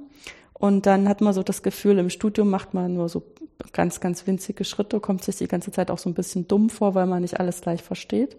Und 0.54 0.86
dann 0.86 1.10
hat 1.10 1.22
man 1.22 1.34
so 1.34 1.44
das 1.44 1.64
Gefühl, 1.64 1.98
im 1.98 2.10
Studium 2.10 2.50
macht 2.50 2.74
man 2.74 2.94
nur 2.94 3.10
so 3.10 3.24
ganz, 3.74 4.00
ganz 4.00 4.28
winzige 4.28 4.64
Schritte, 4.66 5.00
kommt 5.00 5.24
sich 5.24 5.38
die 5.38 5.48
ganze 5.48 5.72
Zeit 5.72 5.90
auch 5.90 5.98
so 5.98 6.10
ein 6.10 6.14
bisschen 6.14 6.48
dumm 6.48 6.70
vor, 6.70 6.96
weil 6.96 7.08
man 7.08 7.22
nicht 7.22 7.40
alles 7.40 7.62
gleich 7.62 7.82
versteht. 7.82 8.38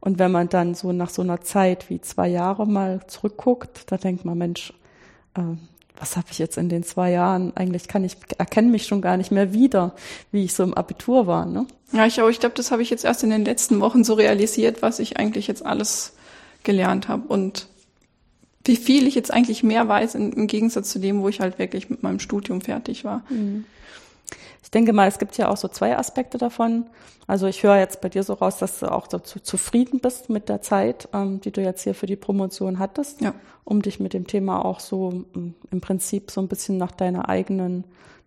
Und 0.00 0.18
wenn 0.18 0.32
man 0.32 0.48
dann 0.48 0.74
so 0.74 0.92
nach 0.92 1.10
so 1.10 1.22
einer 1.22 1.40
Zeit 1.40 1.90
wie 1.90 2.00
zwei 2.00 2.28
Jahre 2.28 2.66
mal 2.66 3.06
zurückguckt, 3.06 3.90
da 3.90 3.96
denkt 3.96 4.24
man, 4.24 4.38
Mensch, 4.38 4.72
äh, 5.34 5.56
was 5.98 6.16
habe 6.16 6.26
ich 6.30 6.38
jetzt 6.38 6.58
in 6.58 6.68
den 6.68 6.82
zwei 6.82 7.10
Jahren? 7.10 7.52
Eigentlich 7.56 7.88
kann 7.88 8.04
ich 8.04 8.16
erkenne 8.38 8.70
mich 8.70 8.86
schon 8.86 9.00
gar 9.00 9.16
nicht 9.16 9.30
mehr 9.30 9.52
wieder, 9.52 9.94
wie 10.32 10.44
ich 10.44 10.54
so 10.54 10.62
im 10.62 10.74
Abitur 10.74 11.26
war. 11.26 11.46
Ne? 11.46 11.66
Ja, 11.92 12.06
ich. 12.06 12.18
Ich 12.18 12.40
glaube, 12.40 12.54
das 12.54 12.70
habe 12.70 12.82
ich 12.82 12.90
jetzt 12.90 13.04
erst 13.04 13.22
in 13.22 13.30
den 13.30 13.44
letzten 13.44 13.80
Wochen 13.80 14.04
so 14.04 14.14
realisiert, 14.14 14.82
was 14.82 14.98
ich 14.98 15.18
eigentlich 15.18 15.46
jetzt 15.46 15.64
alles 15.64 16.12
gelernt 16.64 17.08
habe 17.08 17.28
und 17.28 17.68
wie 18.64 18.76
viel 18.76 19.06
ich 19.06 19.14
jetzt 19.14 19.32
eigentlich 19.32 19.62
mehr 19.62 19.86
weiß 19.86 20.16
im 20.16 20.46
Gegensatz 20.48 20.90
zu 20.90 20.98
dem, 20.98 21.22
wo 21.22 21.28
ich 21.28 21.40
halt 21.40 21.58
wirklich 21.58 21.88
mit 21.88 22.02
meinem 22.02 22.18
Studium 22.18 22.60
fertig 22.60 23.04
war. 23.04 23.22
Mhm. 23.30 23.64
Ich 24.66 24.70
denke 24.72 24.92
mal, 24.92 25.06
es 25.06 25.20
gibt 25.20 25.38
ja 25.38 25.48
auch 25.48 25.56
so 25.56 25.68
zwei 25.68 25.96
Aspekte 25.96 26.38
davon. 26.38 26.86
Also 27.28 27.46
ich 27.46 27.62
höre 27.62 27.78
jetzt 27.78 28.00
bei 28.00 28.08
dir 28.08 28.24
so 28.24 28.32
raus, 28.32 28.58
dass 28.58 28.80
du 28.80 28.90
auch 28.90 29.06
dazu 29.06 29.38
zufrieden 29.38 30.00
bist 30.00 30.28
mit 30.28 30.48
der 30.48 30.60
Zeit, 30.60 31.08
ähm, 31.12 31.40
die 31.40 31.52
du 31.52 31.62
jetzt 31.62 31.84
hier 31.84 31.94
für 31.94 32.06
die 32.06 32.16
Promotion 32.16 32.80
hattest, 32.80 33.20
ja. 33.20 33.32
um 33.62 33.80
dich 33.80 34.00
mit 34.00 34.12
dem 34.12 34.26
Thema 34.26 34.64
auch 34.64 34.80
so 34.80 35.24
ähm, 35.36 35.54
im 35.70 35.80
Prinzip 35.80 36.32
so 36.32 36.40
ein 36.40 36.48
bisschen 36.48 36.78
nach 36.78 36.90
deiner 36.90 37.28
eigenen, 37.28 37.84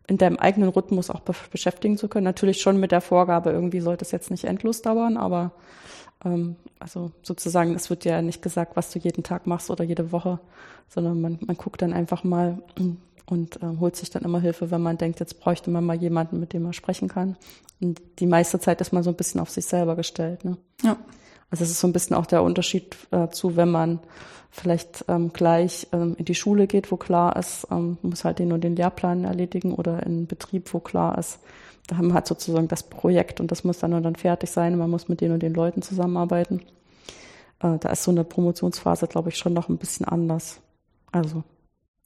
in 0.08 0.18
deinem 0.18 0.38
eigenen 0.38 0.70
Rhythmus 0.70 1.10
auch 1.10 1.20
be 1.20 1.34
beschäftigen 1.52 1.98
zu 1.98 2.08
können. 2.08 2.24
Natürlich 2.24 2.62
schon 2.62 2.80
mit 2.80 2.94
der 2.94 3.02
Vorgabe, 3.02 3.50
irgendwie 3.50 3.82
sollte 3.82 4.06
es 4.06 4.12
jetzt 4.12 4.32
nicht 4.32 4.46
endlos 4.46 4.82
dauern, 4.82 5.18
aber 5.18 5.52
ähm, 6.24 6.56
also 6.80 7.12
sozusagen, 7.22 7.76
es 7.76 7.90
wird 7.90 8.06
ja 8.06 8.22
nicht 8.22 8.42
gesagt, 8.42 8.78
was 8.78 8.92
du 8.92 9.00
jeden 9.00 9.24
Tag 9.24 9.46
machst 9.46 9.70
oder 9.70 9.84
jede 9.84 10.14
Woche, 10.14 10.40
sondern 10.88 11.20
man, 11.20 11.38
man 11.46 11.58
guckt 11.58 11.82
dann 11.82 11.92
einfach 11.92 12.24
mal, 12.24 12.60
und 13.30 13.62
äh, 13.62 13.78
holt 13.80 13.96
sich 13.96 14.10
dann 14.10 14.24
immer 14.24 14.40
Hilfe, 14.40 14.72
wenn 14.72 14.82
man 14.82 14.98
denkt, 14.98 15.20
jetzt 15.20 15.40
bräuchte 15.40 15.70
man 15.70 15.86
mal 15.86 15.96
jemanden, 15.96 16.40
mit 16.40 16.54
dem 16.54 16.64
man 16.64 16.74
sprechen 16.74 17.08
kann. 17.08 17.38
Und 17.80 18.02
die 18.20 18.26
meiste 18.26 18.60
Zeit 18.60 18.82
ist 18.82 18.92
man 18.92 19.04
so 19.04 19.10
ein 19.10 19.16
bisschen 19.16 19.40
auf 19.40 19.50
sich 19.50 19.66
selber 19.66 19.96
gestellt. 19.96 20.44
Ne? 20.46 20.58
Ja. 20.84 20.98
Also 21.52 21.64
es 21.64 21.72
ist 21.72 21.80
so 21.80 21.88
ein 21.88 21.94
bisschen 21.94 22.16
auch 22.16 22.26
der 22.26 22.44
Unterschied 22.44 22.96
äh, 23.12 23.30
zu, 23.30 23.56
wenn 23.56 23.72
man 23.72 24.00
vielleicht 24.52 25.06
ähm, 25.08 25.32
gleich 25.32 25.88
ähm, 25.92 26.16
in 26.18 26.26
die 26.26 26.36
Schule 26.36 26.68
geht, 26.68 26.92
wo 26.92 26.98
klar 26.98 27.36
ist, 27.36 27.68
ähm, 27.72 27.98
muss 28.02 28.26
halt 28.26 28.40
den 28.40 28.52
und 28.52 28.64
den 28.64 28.76
Lehrplan 28.76 29.24
erledigen 29.24 29.74
oder 29.74 30.04
in 30.04 30.12
einen 30.12 30.28
Betrieb, 30.28 30.74
wo 30.74 30.80
klar 30.80 31.18
ist, 31.18 31.40
da 31.88 31.98
haben 31.98 32.08
wir 32.08 32.14
halt 32.14 32.28
sozusagen 32.28 32.68
das 32.68 32.84
Projekt 32.84 33.40
und 33.40 33.52
das 33.52 33.64
muss 33.64 33.80
dann 33.80 33.94
und 33.94 34.04
dann 34.04 34.16
fertig 34.16 34.52
sein 34.52 34.74
und 34.74 34.80
man 34.80 34.90
muss 34.90 35.08
mit 35.08 35.22
den 35.22 35.32
und 35.32 35.42
den 35.42 35.54
Leuten 35.54 35.82
zusammenarbeiten. 35.82 36.62
Äh, 37.62 37.78
da 37.80 37.90
ist 37.90 38.04
so 38.04 38.12
eine 38.12 38.24
Promotionsphase, 38.24 39.08
glaube 39.08 39.30
ich, 39.30 39.38
schon 39.38 39.54
noch 39.54 39.70
ein 39.70 39.78
bisschen 39.78 40.08
anders. 40.08 40.60
Also 41.12 41.44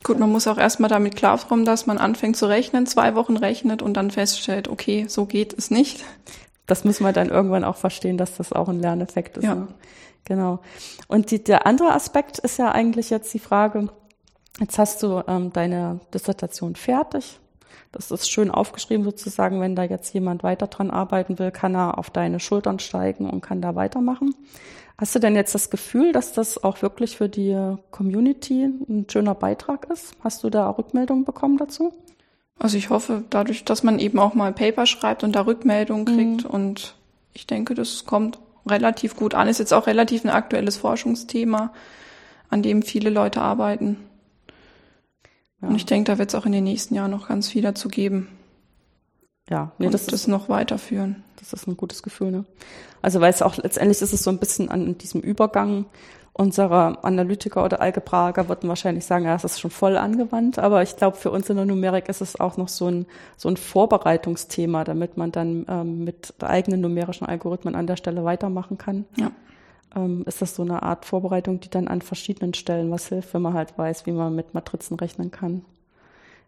Gut, 0.03 0.19
man 0.19 0.31
muss 0.31 0.47
auch 0.47 0.57
erstmal 0.57 0.89
damit 0.89 1.15
klarkommen, 1.15 1.65
dass 1.65 1.85
man 1.85 1.97
anfängt 1.97 2.35
zu 2.35 2.45
rechnen, 2.47 2.85
zwei 2.85 3.15
Wochen 3.15 3.37
rechnet 3.37 3.81
und 3.81 3.95
dann 3.95 4.11
feststellt, 4.11 4.67
okay, 4.67 5.05
so 5.07 5.25
geht 5.25 5.57
es 5.57 5.71
nicht. 5.71 6.03
Das 6.65 6.83
müssen 6.83 7.05
wir 7.05 7.13
dann 7.13 7.29
irgendwann 7.29 7.63
auch 7.63 7.77
verstehen, 7.77 8.17
dass 8.17 8.35
das 8.37 8.51
auch 8.51 8.67
ein 8.67 8.79
Lerneffekt 8.79 9.37
ist. 9.37 9.45
Ja. 9.45 9.55
Ne? 9.55 9.67
Genau. 10.25 10.59
Und 11.07 11.31
die, 11.31 11.43
der 11.43 11.65
andere 11.67 11.93
Aspekt 11.93 12.39
ist 12.39 12.57
ja 12.57 12.71
eigentlich 12.71 13.09
jetzt 13.09 13.33
die 13.33 13.39
Frage, 13.39 13.89
jetzt 14.59 14.77
hast 14.77 15.03
du 15.03 15.21
ähm, 15.27 15.51
deine 15.51 15.99
Dissertation 16.13 16.75
fertig. 16.75 17.39
Das 17.91 18.09
ist 18.09 18.29
schön 18.29 18.49
aufgeschrieben 18.49 19.03
sozusagen, 19.03 19.61
wenn 19.61 19.75
da 19.75 19.83
jetzt 19.83 20.13
jemand 20.13 20.43
weiter 20.43 20.67
dran 20.67 20.89
arbeiten 20.89 21.37
will, 21.37 21.51
kann 21.51 21.75
er 21.75 21.97
auf 21.97 22.09
deine 22.09 22.39
Schultern 22.39 22.79
steigen 22.79 23.29
und 23.29 23.41
kann 23.41 23.61
da 23.61 23.75
weitermachen. 23.75 24.33
Hast 24.97 25.15
du 25.15 25.19
denn 25.19 25.35
jetzt 25.35 25.55
das 25.55 25.69
Gefühl, 25.69 26.11
dass 26.11 26.33
das 26.33 26.63
auch 26.63 26.81
wirklich 26.81 27.17
für 27.17 27.27
die 27.27 27.75
Community 27.91 28.65
ein 28.65 29.07
schöner 29.09 29.33
Beitrag 29.33 29.89
ist? 29.91 30.15
Hast 30.23 30.43
du 30.43 30.49
da 30.49 30.69
Rückmeldungen 30.69 31.25
bekommen 31.25 31.57
dazu? 31.57 31.93
Also 32.59 32.77
ich 32.77 32.89
hoffe, 32.89 33.23
dadurch, 33.29 33.65
dass 33.65 33.83
man 33.83 33.99
eben 33.99 34.19
auch 34.19 34.35
mal 34.35 34.53
Paper 34.53 34.85
schreibt 34.85 35.23
und 35.23 35.33
da 35.33 35.41
Rückmeldungen 35.41 36.05
kriegt 36.05 36.43
mhm. 36.43 36.49
und 36.49 36.95
ich 37.33 37.47
denke, 37.47 37.73
das 37.73 38.05
kommt 38.05 38.39
relativ 38.65 39.15
gut 39.15 39.33
an. 39.33 39.47
Ist 39.47 39.59
jetzt 39.59 39.73
auch 39.73 39.87
relativ 39.87 40.23
ein 40.23 40.29
aktuelles 40.29 40.77
Forschungsthema, 40.77 41.73
an 42.49 42.61
dem 42.61 42.83
viele 42.83 43.09
Leute 43.09 43.41
arbeiten. 43.41 43.97
Ja. 45.61 45.69
Und 45.69 45.75
ich 45.75 45.85
denke, 45.85 46.11
da 46.11 46.17
wird 46.19 46.29
es 46.29 46.35
auch 46.35 46.45
in 46.45 46.51
den 46.51 46.63
nächsten 46.63 46.93
Jahren 46.93 47.11
noch 47.11 47.27
ganz 47.27 47.49
viel 47.49 47.63
dazu 47.63 47.89
geben. 47.89 48.27
Ja, 49.49 49.71
nee, 49.77 49.89
das, 49.89 50.05
das 50.05 50.21
ist, 50.21 50.27
noch 50.27 50.47
weiterführen. 50.47 51.23
Das 51.37 51.51
ist 51.51 51.67
ein 51.67 51.75
gutes 51.75 52.01
Gefühl, 52.01 52.31
ne? 52.31 52.45
Also 53.01 53.19
weil 53.19 53.31
es 53.31 53.41
auch 53.41 53.57
letztendlich 53.57 54.01
ist 54.01 54.13
es 54.13 54.23
so 54.23 54.29
ein 54.29 54.39
bisschen 54.39 54.69
an 54.69 54.97
diesem 54.97 55.19
Übergang 55.19 55.85
unserer 56.33 57.05
Analytiker 57.05 57.63
oder 57.63 57.79
Algebraiker 57.79 58.49
würden 58.49 58.67
wahrscheinlich 58.67 59.05
sagen, 59.05 59.25
ja, 59.25 59.35
es 59.35 59.43
ist 59.43 59.59
schon 59.59 59.69
voll 59.69 59.97
angewandt, 59.97 60.57
aber 60.57 60.81
ich 60.81 60.95
glaube, 60.95 61.15
für 61.15 61.29
uns 61.29 61.47
in 61.49 61.57
der 61.57 61.65
Numerik 61.65 62.09
ist 62.09 62.21
es 62.21 62.39
auch 62.39 62.57
noch 62.57 62.69
so 62.69 62.87
ein, 62.87 63.05
so 63.37 63.49
ein 63.49 63.57
Vorbereitungsthema, 63.57 64.83
damit 64.83 65.15
man 65.15 65.31
dann 65.31 65.65
ähm, 65.69 66.03
mit 66.03 66.33
eigenen 66.41 66.81
numerischen 66.81 67.27
Algorithmen 67.27 67.75
an 67.75 67.85
der 67.85 67.97
Stelle 67.97 68.23
weitermachen 68.23 68.79
kann. 68.79 69.05
Ja. 69.15 69.31
Ähm, 69.95 70.23
ist 70.25 70.41
das 70.41 70.55
so 70.55 70.63
eine 70.63 70.81
Art 70.81 71.05
Vorbereitung, 71.05 71.59
die 71.59 71.69
dann 71.69 71.87
an 71.87 72.01
verschiedenen 72.01 72.55
Stellen 72.55 72.89
was 72.89 73.09
hilft, 73.09 73.35
wenn 73.35 73.43
man 73.43 73.53
halt 73.53 73.77
weiß, 73.77 74.07
wie 74.07 74.11
man 74.11 74.33
mit 74.33 74.55
Matrizen 74.55 74.97
rechnen 74.97 75.29
kann. 75.29 75.63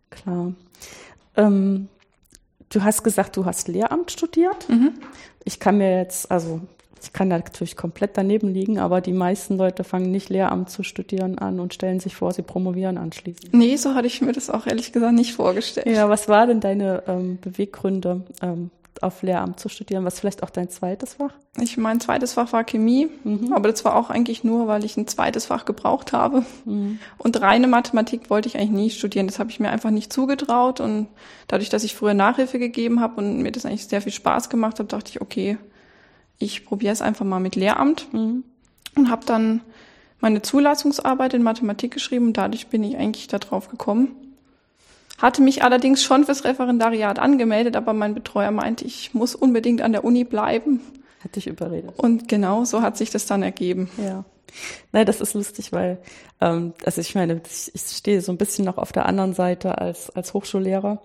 Klar. 0.09 0.53
Ähm, 1.37 1.89
du 2.69 2.83
hast 2.83 3.03
gesagt, 3.03 3.37
du 3.37 3.45
hast 3.45 3.67
Lehramt 3.67 4.11
studiert. 4.11 4.67
Mhm. 4.69 4.93
Ich 5.43 5.59
kann 5.59 5.77
mir 5.77 5.97
jetzt, 5.97 6.31
also 6.31 6.61
ich 7.01 7.13
kann 7.13 7.29
da 7.29 7.37
natürlich 7.37 7.75
komplett 7.75 8.17
daneben 8.17 8.51
liegen, 8.53 8.79
aber 8.79 8.99
die 8.99 9.13
meisten 9.13 9.57
Leute 9.57 9.83
fangen 9.83 10.11
nicht 10.11 10.29
Lehramt 10.29 10.69
zu 10.69 10.83
studieren 10.83 11.37
an 11.37 11.59
und 11.59 11.73
stellen 11.73 11.99
sich 11.99 12.15
vor, 12.15 12.33
sie 12.33 12.41
promovieren 12.41 12.97
anschließend. 12.97 13.53
Nee, 13.53 13.75
so 13.75 13.93
hatte 13.93 14.07
ich 14.07 14.21
mir 14.21 14.31
das 14.31 14.49
auch 14.49 14.65
ehrlich 14.65 14.91
gesagt 14.91 15.13
nicht 15.13 15.33
vorgestellt. 15.33 15.87
Ja, 15.87 16.09
was 16.09 16.27
war 16.27 16.47
denn 16.47 16.61
deine 16.61 17.03
ähm, 17.07 17.37
Beweggründe, 17.41 18.23
ähm, 18.41 18.71
auf 19.03 19.21
Lehramt 19.21 19.59
zu 19.59 19.69
studieren? 19.69 20.05
Was 20.05 20.19
vielleicht 20.19 20.43
auch 20.43 20.49
dein 20.49 20.69
zweites 20.69 21.15
Fach? 21.15 21.33
Ich 21.59 21.77
mein 21.77 21.99
zweites 21.99 22.33
Fach 22.33 22.51
war 22.53 22.63
Chemie, 22.63 23.07
mhm. 23.23 23.53
aber 23.53 23.69
das 23.69 23.85
war 23.85 23.95
auch 23.95 24.09
eigentlich 24.09 24.43
nur, 24.43 24.67
weil 24.67 24.83
ich 24.83 24.97
ein 24.97 25.07
zweites 25.07 25.45
Fach 25.45 25.65
gebraucht 25.65 26.13
habe. 26.13 26.45
Mhm. 26.65 26.99
Und 27.17 27.41
reine 27.41 27.67
Mathematik 27.67 28.29
wollte 28.29 28.47
ich 28.49 28.57
eigentlich 28.57 28.71
nie 28.71 28.89
studieren. 28.89 29.27
Das 29.27 29.39
habe 29.39 29.49
ich 29.49 29.59
mir 29.59 29.69
einfach 29.69 29.91
nicht 29.91 30.11
zugetraut. 30.11 30.79
Und 30.79 31.07
dadurch, 31.47 31.69
dass 31.69 31.83
ich 31.83 31.95
früher 31.95 32.13
Nachhilfe 32.13 32.59
gegeben 32.59 32.99
habe 32.99 33.15
und 33.17 33.41
mir 33.41 33.51
das 33.51 33.65
eigentlich 33.65 33.87
sehr 33.87 34.01
viel 34.01 34.11
Spaß 34.11 34.49
gemacht 34.49 34.79
hat, 34.79 34.93
dachte 34.93 35.11
ich, 35.11 35.21
okay, 35.21 35.57
ich 36.37 36.65
probiere 36.65 36.93
es 36.93 37.01
einfach 37.01 37.25
mal 37.25 37.39
mit 37.39 37.55
Lehramt 37.55 38.11
mhm. 38.13 38.43
und 38.95 39.09
habe 39.09 39.25
dann 39.25 39.61
meine 40.19 40.41
Zulassungsarbeit 40.41 41.33
in 41.33 41.43
Mathematik 41.43 41.91
geschrieben 41.93 42.27
und 42.27 42.37
dadurch 42.37 42.67
bin 42.67 42.83
ich 42.83 42.97
eigentlich 42.97 43.27
darauf 43.27 43.69
gekommen. 43.69 44.15
Hatte 45.17 45.41
mich 45.41 45.63
allerdings 45.63 46.03
schon 46.03 46.25
fürs 46.25 46.43
Referendariat 46.43 47.19
angemeldet, 47.19 47.75
aber 47.75 47.93
mein 47.93 48.13
Betreuer 48.13 48.51
meinte, 48.51 48.85
ich 48.85 49.13
muss 49.13 49.33
unbedingt 49.33 49.81
an 49.81 49.93
der 49.93 50.03
Uni 50.03 50.23
bleiben. 50.23 50.81
Hat 51.23 51.35
dich 51.35 51.47
überredet. 51.47 51.93
Und 51.97 52.27
genau 52.27 52.65
so 52.65 52.81
hat 52.81 52.97
sich 52.97 53.09
das 53.09 53.25
dann 53.25 53.41
ergeben. 53.41 53.89
Ja. 53.97 54.25
Nein, 54.91 55.05
das 55.05 55.21
ist 55.21 55.33
lustig, 55.33 55.71
weil, 55.71 55.97
ähm, 56.41 56.73
also 56.85 57.01
ich 57.01 57.15
meine, 57.15 57.41
ich, 57.45 57.71
ich 57.73 57.81
stehe 57.81 58.21
so 58.21 58.31
ein 58.31 58.37
bisschen 58.37 58.65
noch 58.65 58.77
auf 58.77 58.91
der 58.91 59.05
anderen 59.05 59.33
Seite 59.33 59.77
als, 59.77 60.09
als 60.11 60.33
Hochschullehrer. 60.33 61.01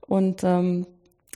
Und 0.00 0.42
ähm, 0.44 0.86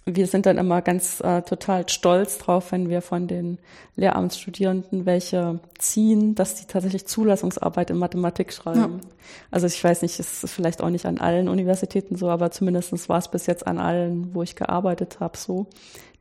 wir 0.08 0.28
sind 0.28 0.46
dann 0.46 0.56
immer 0.56 0.82
ganz 0.82 1.20
äh, 1.20 1.42
total 1.42 1.88
stolz 1.88 2.38
drauf, 2.38 2.70
wenn 2.70 2.88
wir 2.88 3.02
von 3.02 3.26
den 3.26 3.58
Lehramtsstudierenden 3.96 5.04
welche 5.04 5.58
ziehen, 5.78 6.36
dass 6.36 6.54
die 6.54 6.66
tatsächlich 6.66 7.06
Zulassungsarbeit 7.06 7.90
in 7.90 7.98
Mathematik 7.98 8.52
schreiben. 8.52 9.00
Ja. 9.02 9.08
Also 9.50 9.66
ich 9.66 9.82
weiß 9.82 10.02
nicht, 10.02 10.20
es 10.20 10.44
ist 10.44 10.52
vielleicht 10.52 10.80
auch 10.80 10.90
nicht 10.90 11.06
an 11.06 11.18
allen 11.18 11.48
Universitäten 11.48 12.14
so, 12.14 12.30
aber 12.30 12.52
zumindestens 12.52 13.08
war 13.08 13.18
es 13.18 13.28
bis 13.28 13.46
jetzt 13.46 13.66
an 13.66 13.78
allen, 13.78 14.32
wo 14.32 14.44
ich 14.44 14.54
gearbeitet 14.54 15.18
habe, 15.18 15.36
so, 15.36 15.66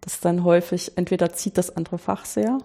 dass 0.02 0.20
dann 0.20 0.44
häufig 0.44 0.94
entweder 0.96 1.32
zieht 1.34 1.60
das 1.60 1.78
andere 1.78 2.00
Fach 2.00 2.26
sehr 2.26 2.58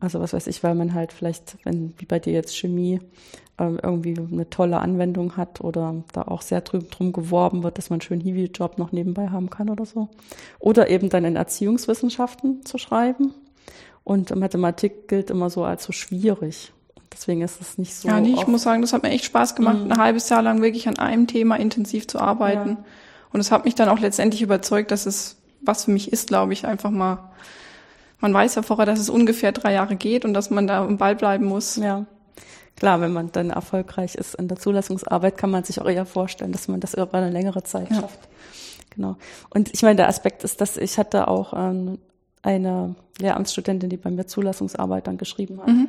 also 0.00 0.20
was 0.20 0.32
weiß 0.32 0.46
ich, 0.46 0.62
weil 0.62 0.74
man 0.74 0.94
halt 0.94 1.12
vielleicht, 1.12 1.56
wenn 1.64 1.94
wie 1.98 2.06
bei 2.06 2.18
dir 2.18 2.32
jetzt 2.32 2.56
Chemie 2.56 3.00
ähm, 3.58 3.78
irgendwie 3.82 4.16
eine 4.16 4.48
tolle 4.48 4.78
Anwendung 4.78 5.36
hat 5.36 5.60
oder 5.60 6.02
da 6.12 6.22
auch 6.22 6.42
sehr 6.42 6.60
drüben 6.60 6.88
drum 6.90 7.12
geworben 7.12 7.62
wird, 7.62 7.78
dass 7.78 7.90
man 7.90 8.00
schönen 8.00 8.20
Hiwi-Job 8.20 8.78
noch 8.78 8.92
nebenbei 8.92 9.28
haben 9.28 9.50
kann 9.50 9.68
oder 9.68 9.84
so. 9.84 10.08
Oder 10.60 10.88
eben 10.88 11.08
dann 11.08 11.24
in 11.24 11.36
Erziehungswissenschaften 11.36 12.64
zu 12.64 12.78
schreiben. 12.78 13.34
Und 14.04 14.34
Mathematik 14.34 15.08
gilt 15.08 15.30
immer 15.30 15.50
so 15.50 15.64
als 15.64 15.84
so 15.84 15.92
schwierig. 15.92 16.72
Deswegen 17.12 17.42
ist 17.42 17.60
es 17.60 17.78
nicht 17.78 17.94
so. 17.94 18.08
Ja, 18.08 18.20
nee, 18.20 18.34
ich 18.34 18.46
muss 18.46 18.62
sagen, 18.62 18.82
das 18.82 18.92
hat 18.92 19.02
mir 19.02 19.10
echt 19.10 19.24
Spaß 19.24 19.54
gemacht, 19.54 19.78
mhm. 19.84 19.92
ein 19.92 19.98
halbes 19.98 20.28
Jahr 20.28 20.42
lang 20.42 20.62
wirklich 20.62 20.88
an 20.88 20.98
einem 20.98 21.26
Thema 21.26 21.56
intensiv 21.56 22.06
zu 22.06 22.20
arbeiten. 22.20 22.70
Ja. 22.70 22.84
Und 23.32 23.40
es 23.40 23.50
hat 23.50 23.64
mich 23.64 23.74
dann 23.74 23.88
auch 23.88 23.98
letztendlich 23.98 24.42
überzeugt, 24.42 24.90
dass 24.90 25.06
es 25.06 25.36
was 25.60 25.84
für 25.84 25.90
mich 25.90 26.12
ist, 26.12 26.28
glaube 26.28 26.52
ich, 26.52 26.66
einfach 26.66 26.90
mal 26.90 27.30
man 28.20 28.34
weiß 28.34 28.56
ja 28.56 28.62
vorher, 28.62 28.86
dass 28.86 28.98
es 28.98 29.10
ungefähr 29.10 29.52
drei 29.52 29.72
Jahre 29.72 29.96
geht 29.96 30.24
und 30.24 30.34
dass 30.34 30.50
man 30.50 30.66
da 30.66 30.84
im 30.84 30.98
Ball 30.98 31.16
bleiben 31.16 31.46
muss. 31.46 31.76
Ja. 31.76 32.06
Klar, 32.76 33.00
wenn 33.00 33.12
man 33.12 33.32
dann 33.32 33.50
erfolgreich 33.50 34.14
ist 34.14 34.34
in 34.34 34.48
der 34.48 34.58
Zulassungsarbeit, 34.58 35.36
kann 35.36 35.50
man 35.50 35.64
sich 35.64 35.80
auch 35.80 35.88
eher 35.88 36.06
vorstellen, 36.06 36.52
dass 36.52 36.68
man 36.68 36.80
das 36.80 36.94
über 36.94 37.14
eine 37.14 37.30
längere 37.30 37.62
Zeit 37.64 37.90
ja. 37.90 38.00
schafft. 38.00 38.20
Genau. 38.90 39.16
Und 39.50 39.72
ich 39.74 39.82
meine, 39.82 39.96
der 39.96 40.08
Aspekt 40.08 40.44
ist, 40.44 40.60
dass 40.60 40.76
ich 40.76 40.98
hatte 40.98 41.28
auch 41.28 41.52
ähm, 41.56 41.98
eine 42.42 42.94
Lehramtsstudentin, 43.18 43.90
die 43.90 43.96
bei 43.96 44.10
mir 44.10 44.26
Zulassungsarbeit 44.26 45.06
dann 45.06 45.18
geschrieben 45.18 45.60
hat. 45.60 45.68
Mhm. 45.68 45.88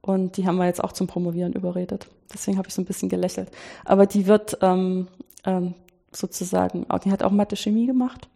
Und 0.00 0.36
die 0.36 0.46
haben 0.46 0.56
wir 0.56 0.66
jetzt 0.66 0.82
auch 0.82 0.92
zum 0.92 1.06
Promovieren 1.06 1.52
überredet. 1.52 2.06
Deswegen 2.32 2.58
habe 2.58 2.68
ich 2.68 2.74
so 2.74 2.82
ein 2.82 2.84
bisschen 2.84 3.08
gelächelt. 3.08 3.50
Aber 3.84 4.06
die 4.06 4.26
wird 4.26 4.58
ähm, 4.62 5.08
ähm, 5.44 5.74
sozusagen, 6.12 6.86
die 7.04 7.10
hat 7.10 7.22
auch 7.22 7.32
Mathe-Chemie 7.32 7.86
gemacht 7.86 8.28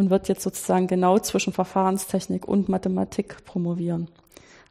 und 0.00 0.08
wird 0.08 0.28
jetzt 0.28 0.42
sozusagen 0.42 0.86
genau 0.86 1.18
zwischen 1.18 1.52
Verfahrenstechnik 1.52 2.48
und 2.48 2.70
Mathematik 2.70 3.44
promovieren. 3.44 4.08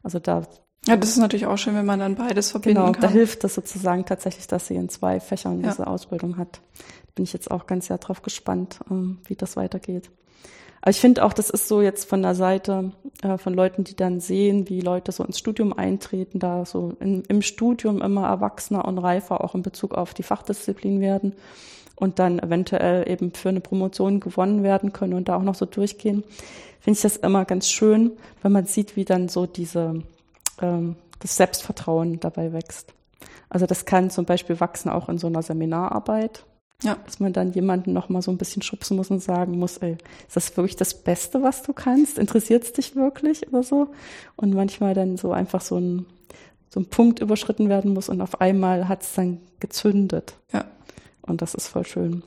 Also 0.02 0.18
da 0.18 0.42
ja, 0.86 0.96
das 0.96 1.10
ist 1.10 1.18
natürlich 1.18 1.46
auch 1.46 1.58
schön, 1.58 1.74
wenn 1.74 1.86
man 1.86 2.00
dann 2.00 2.16
beides 2.16 2.50
verbinden 2.50 2.80
genau, 2.80 2.92
kann. 2.92 3.02
Da 3.02 3.08
hilft 3.10 3.44
das 3.44 3.54
sozusagen 3.54 4.06
tatsächlich, 4.06 4.46
dass 4.46 4.66
sie 4.66 4.76
in 4.76 4.88
zwei 4.88 5.20
Fächern 5.20 5.62
diese 5.62 5.82
ja. 5.82 5.86
Ausbildung 5.86 6.38
hat. 6.38 6.62
Bin 7.14 7.24
ich 7.24 7.34
jetzt 7.34 7.50
auch 7.50 7.66
ganz 7.66 7.86
sehr 7.86 7.98
drauf 7.98 8.22
gespannt, 8.22 8.80
ähm, 8.90 9.18
wie 9.26 9.36
das 9.36 9.56
weitergeht. 9.56 10.10
Aber 10.80 10.90
ich 10.90 10.98
finde 10.98 11.22
auch, 11.24 11.34
das 11.34 11.50
ist 11.50 11.68
so 11.68 11.82
jetzt 11.82 12.08
von 12.08 12.22
der 12.22 12.34
Seite 12.34 12.92
äh, 13.22 13.36
von 13.36 13.52
Leuten, 13.52 13.84
die 13.84 13.94
dann 13.94 14.20
sehen, 14.20 14.70
wie 14.70 14.80
Leute 14.80 15.12
so 15.12 15.22
ins 15.22 15.38
Studium 15.38 15.74
eintreten, 15.74 16.38
da 16.38 16.64
so 16.64 16.94
in, 16.98 17.22
im 17.24 17.42
Studium 17.42 18.00
immer 18.00 18.26
erwachsener 18.26 18.86
und 18.86 18.98
reifer 18.98 19.44
auch 19.44 19.54
in 19.54 19.62
Bezug 19.62 19.94
auf 19.94 20.14
die 20.14 20.22
Fachdisziplin 20.22 21.00
werden 21.00 21.34
und 22.00 22.18
dann 22.18 22.38
eventuell 22.38 23.08
eben 23.08 23.32
für 23.32 23.50
eine 23.50 23.60
Promotion 23.60 24.20
gewonnen 24.20 24.62
werden 24.62 24.92
können 24.92 25.14
und 25.14 25.28
da 25.28 25.36
auch 25.36 25.42
noch 25.42 25.54
so 25.54 25.66
durchgehen, 25.66 26.24
finde 26.80 26.96
ich 26.96 27.02
das 27.02 27.16
immer 27.16 27.44
ganz 27.44 27.68
schön, 27.68 28.12
wenn 28.42 28.52
man 28.52 28.66
sieht, 28.66 28.96
wie 28.96 29.04
dann 29.04 29.28
so 29.28 29.46
diese 29.46 30.02
ähm, 30.60 30.96
das 31.20 31.36
Selbstvertrauen 31.36 32.18
dabei 32.20 32.52
wächst. 32.52 32.92
Also 33.48 33.66
das 33.66 33.84
kann 33.84 34.10
zum 34.10 34.24
Beispiel 34.24 34.58
wachsen 34.60 34.88
auch 34.88 35.08
in 35.08 35.18
so 35.18 35.26
einer 35.26 35.42
Seminararbeit. 35.42 36.44
Ja. 36.82 36.96
Dass 37.04 37.20
man 37.20 37.34
dann 37.34 37.52
jemanden 37.52 37.92
noch 37.92 38.08
mal 38.08 38.22
so 38.22 38.30
ein 38.30 38.38
bisschen 38.38 38.62
schubsen 38.62 38.96
muss 38.96 39.10
und 39.10 39.22
sagen 39.22 39.58
muss, 39.58 39.76
ey, 39.78 39.98
ist 40.26 40.36
das 40.36 40.56
wirklich 40.56 40.76
das 40.76 40.94
Beste, 40.94 41.42
was 41.42 41.62
du 41.62 41.74
kannst? 41.74 42.18
Interessiert 42.18 42.64
es 42.64 42.72
dich 42.72 42.96
wirklich 42.96 43.46
oder 43.48 43.62
so? 43.62 43.88
Und 44.36 44.54
manchmal 44.54 44.94
dann 44.94 45.18
so 45.18 45.30
einfach 45.30 45.60
so 45.60 45.76
ein, 45.76 46.06
so 46.70 46.80
ein 46.80 46.86
Punkt 46.86 47.18
überschritten 47.20 47.68
werden 47.68 47.92
muss 47.92 48.08
und 48.08 48.22
auf 48.22 48.40
einmal 48.40 48.88
hat 48.88 49.02
es 49.02 49.12
dann 49.12 49.40
gezündet. 49.58 50.36
Ja. 50.54 50.64
Und 51.30 51.42
das 51.42 51.54
ist 51.54 51.68
voll 51.68 51.86
schön. 51.86 52.22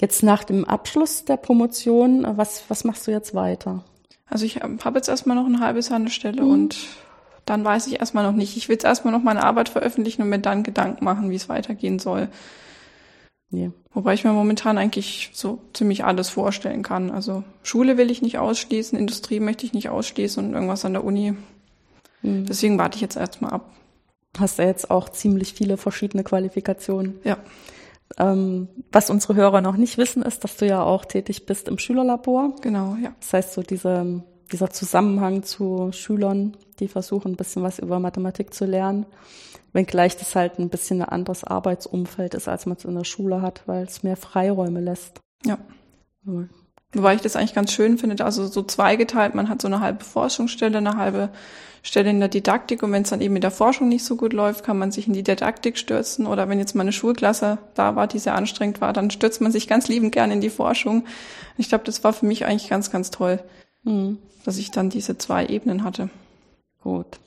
Jetzt 0.00 0.22
nach 0.22 0.44
dem 0.44 0.64
Abschluss 0.64 1.24
der 1.24 1.36
Promotion, 1.36 2.26
was, 2.36 2.64
was 2.68 2.84
machst 2.84 3.06
du 3.06 3.10
jetzt 3.10 3.34
weiter? 3.34 3.84
Also 4.26 4.44
ich 4.44 4.56
habe 4.62 4.98
jetzt 4.98 5.08
erstmal 5.08 5.36
noch 5.36 5.46
ein 5.46 5.60
halbes 5.60 5.88
Jahr 5.88 5.98
eine 5.98 6.10
Stelle 6.10 6.42
mhm. 6.42 6.50
und 6.50 6.78
dann 7.44 7.64
weiß 7.64 7.86
ich 7.88 7.98
erstmal 7.98 8.24
noch 8.24 8.32
nicht. 8.32 8.56
Ich 8.56 8.68
will 8.68 8.74
jetzt 8.74 8.84
erstmal 8.84 9.12
noch 9.12 9.22
meine 9.22 9.42
Arbeit 9.42 9.68
veröffentlichen 9.68 10.22
und 10.22 10.28
mir 10.28 10.38
dann 10.38 10.62
Gedanken 10.62 11.04
machen, 11.04 11.30
wie 11.30 11.36
es 11.36 11.48
weitergehen 11.48 11.98
soll. 11.98 12.28
Ja. 13.50 13.70
Wobei 13.92 14.14
ich 14.14 14.24
mir 14.24 14.32
momentan 14.32 14.78
eigentlich 14.78 15.30
so 15.32 15.60
ziemlich 15.72 16.04
alles 16.04 16.28
vorstellen 16.28 16.82
kann. 16.82 17.10
Also 17.10 17.42
Schule 17.64 17.96
will 17.96 18.10
ich 18.10 18.22
nicht 18.22 18.38
ausschließen, 18.38 18.96
Industrie 18.96 19.40
möchte 19.40 19.66
ich 19.66 19.72
nicht 19.72 19.88
ausschließen 19.88 20.44
und 20.44 20.54
irgendwas 20.54 20.84
an 20.84 20.92
der 20.92 21.04
Uni. 21.04 21.34
Mhm. 22.22 22.46
Deswegen 22.46 22.78
warte 22.78 22.96
ich 22.96 23.02
jetzt 23.02 23.16
erstmal 23.16 23.52
ab. 23.52 23.72
Hast 24.38 24.60
ja 24.60 24.66
jetzt 24.66 24.92
auch 24.92 25.08
ziemlich 25.08 25.54
viele 25.54 25.76
verschiedene 25.76 26.22
Qualifikationen. 26.22 27.18
Ja. 27.24 27.38
Ähm, 28.18 28.68
was 28.90 29.10
unsere 29.10 29.34
Hörer 29.34 29.60
noch 29.60 29.76
nicht 29.76 29.98
wissen, 29.98 30.22
ist, 30.22 30.44
dass 30.44 30.56
du 30.56 30.66
ja 30.66 30.82
auch 30.82 31.04
tätig 31.04 31.46
bist 31.46 31.68
im 31.68 31.78
Schülerlabor. 31.78 32.56
Genau, 32.60 32.96
ja. 33.02 33.14
Das 33.20 33.32
heißt, 33.32 33.52
so 33.52 33.62
diese, 33.62 34.22
dieser 34.52 34.70
Zusammenhang 34.70 35.42
zu 35.42 35.90
Schülern, 35.92 36.56
die 36.80 36.88
versuchen, 36.88 37.32
ein 37.32 37.36
bisschen 37.36 37.62
was 37.62 37.78
über 37.78 37.98
Mathematik 37.98 38.52
zu 38.52 38.64
lernen, 38.64 39.06
wenngleich 39.72 40.16
das 40.16 40.34
halt 40.34 40.58
ein 40.58 40.70
bisschen 40.70 41.02
ein 41.02 41.08
anderes 41.08 41.44
Arbeitsumfeld 41.44 42.34
ist, 42.34 42.48
als 42.48 42.66
man 42.66 42.76
es 42.76 42.84
in 42.84 42.94
der 42.94 43.04
Schule 43.04 43.42
hat, 43.42 43.62
weil 43.66 43.84
es 43.84 44.02
mehr 44.02 44.16
Freiräume 44.16 44.80
lässt. 44.80 45.20
Ja. 45.44 45.58
Wobei 46.92 47.14
ich 47.14 47.20
das 47.20 47.36
eigentlich 47.36 47.54
ganz 47.54 47.72
schön 47.72 47.98
finde, 47.98 48.24
also 48.24 48.46
so 48.46 48.62
zweigeteilt, 48.62 49.34
man 49.34 49.48
hat 49.48 49.62
so 49.62 49.68
eine 49.68 49.80
halbe 49.80 50.04
Forschungsstelle, 50.04 50.78
eine 50.78 50.96
halbe 50.96 51.28
Stelle 51.82 52.10
in 52.10 52.20
der 52.20 52.28
Didaktik 52.28 52.82
und 52.82 52.92
wenn 52.92 53.02
es 53.02 53.10
dann 53.10 53.20
eben 53.20 53.32
mit 53.32 53.42
der 53.42 53.52
Forschung 53.52 53.88
nicht 53.88 54.04
so 54.04 54.16
gut 54.16 54.32
läuft, 54.32 54.64
kann 54.64 54.76
man 54.76 54.90
sich 54.90 55.06
in 55.06 55.12
die 55.12 55.22
Didaktik 55.22 55.78
stürzen 55.78 56.26
oder 56.26 56.48
wenn 56.48 56.58
jetzt 56.58 56.74
mal 56.74 56.82
eine 56.82 56.92
Schulklasse 56.92 57.58
da 57.74 57.96
war, 57.96 58.06
die 58.06 58.18
sehr 58.18 58.34
anstrengend 58.34 58.80
war, 58.80 58.92
dann 58.92 59.10
stürzt 59.10 59.40
man 59.40 59.52
sich 59.52 59.68
ganz 59.68 59.88
liebend 59.88 60.12
gern 60.12 60.30
in 60.30 60.40
die 60.40 60.50
Forschung. 60.50 61.04
Ich 61.56 61.68
glaube, 61.68 61.84
das 61.84 62.04
war 62.04 62.12
für 62.12 62.26
mich 62.26 62.44
eigentlich 62.44 62.68
ganz, 62.68 62.90
ganz 62.90 63.10
toll, 63.10 63.42
mhm. 63.84 64.18
dass 64.44 64.58
ich 64.58 64.70
dann 64.70 64.90
diese 64.90 65.16
zwei 65.16 65.46
Ebenen 65.46 65.84
hatte. 65.84 66.10
Gut. 66.82 67.18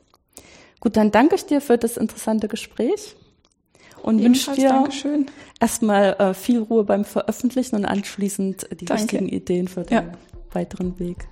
Gut, 0.82 0.98
dann 0.98 1.12
danke 1.12 1.36
ich 1.36 1.46
dir 1.46 1.62
für 1.62 1.78
das 1.78 1.98
interessante 1.98 2.48
Gespräch. 2.48 3.16
Und 4.04 4.22
wünsche 4.22 4.52
dir 4.54 4.70
Dankeschön. 4.70 5.26
erstmal 5.60 6.14
äh, 6.20 6.34
viel 6.34 6.60
Ruhe 6.60 6.84
beim 6.84 7.06
Veröffentlichen 7.06 7.76
und 7.78 7.86
anschließend 7.86 8.68
die 8.80 8.86
Danke. 8.86 9.04
wichtigen 9.04 9.28
Ideen 9.30 9.68
für 9.68 9.84
den 9.84 9.94
Ja. 9.98 10.04
weiteren 10.52 11.00
Weg. 11.00 11.28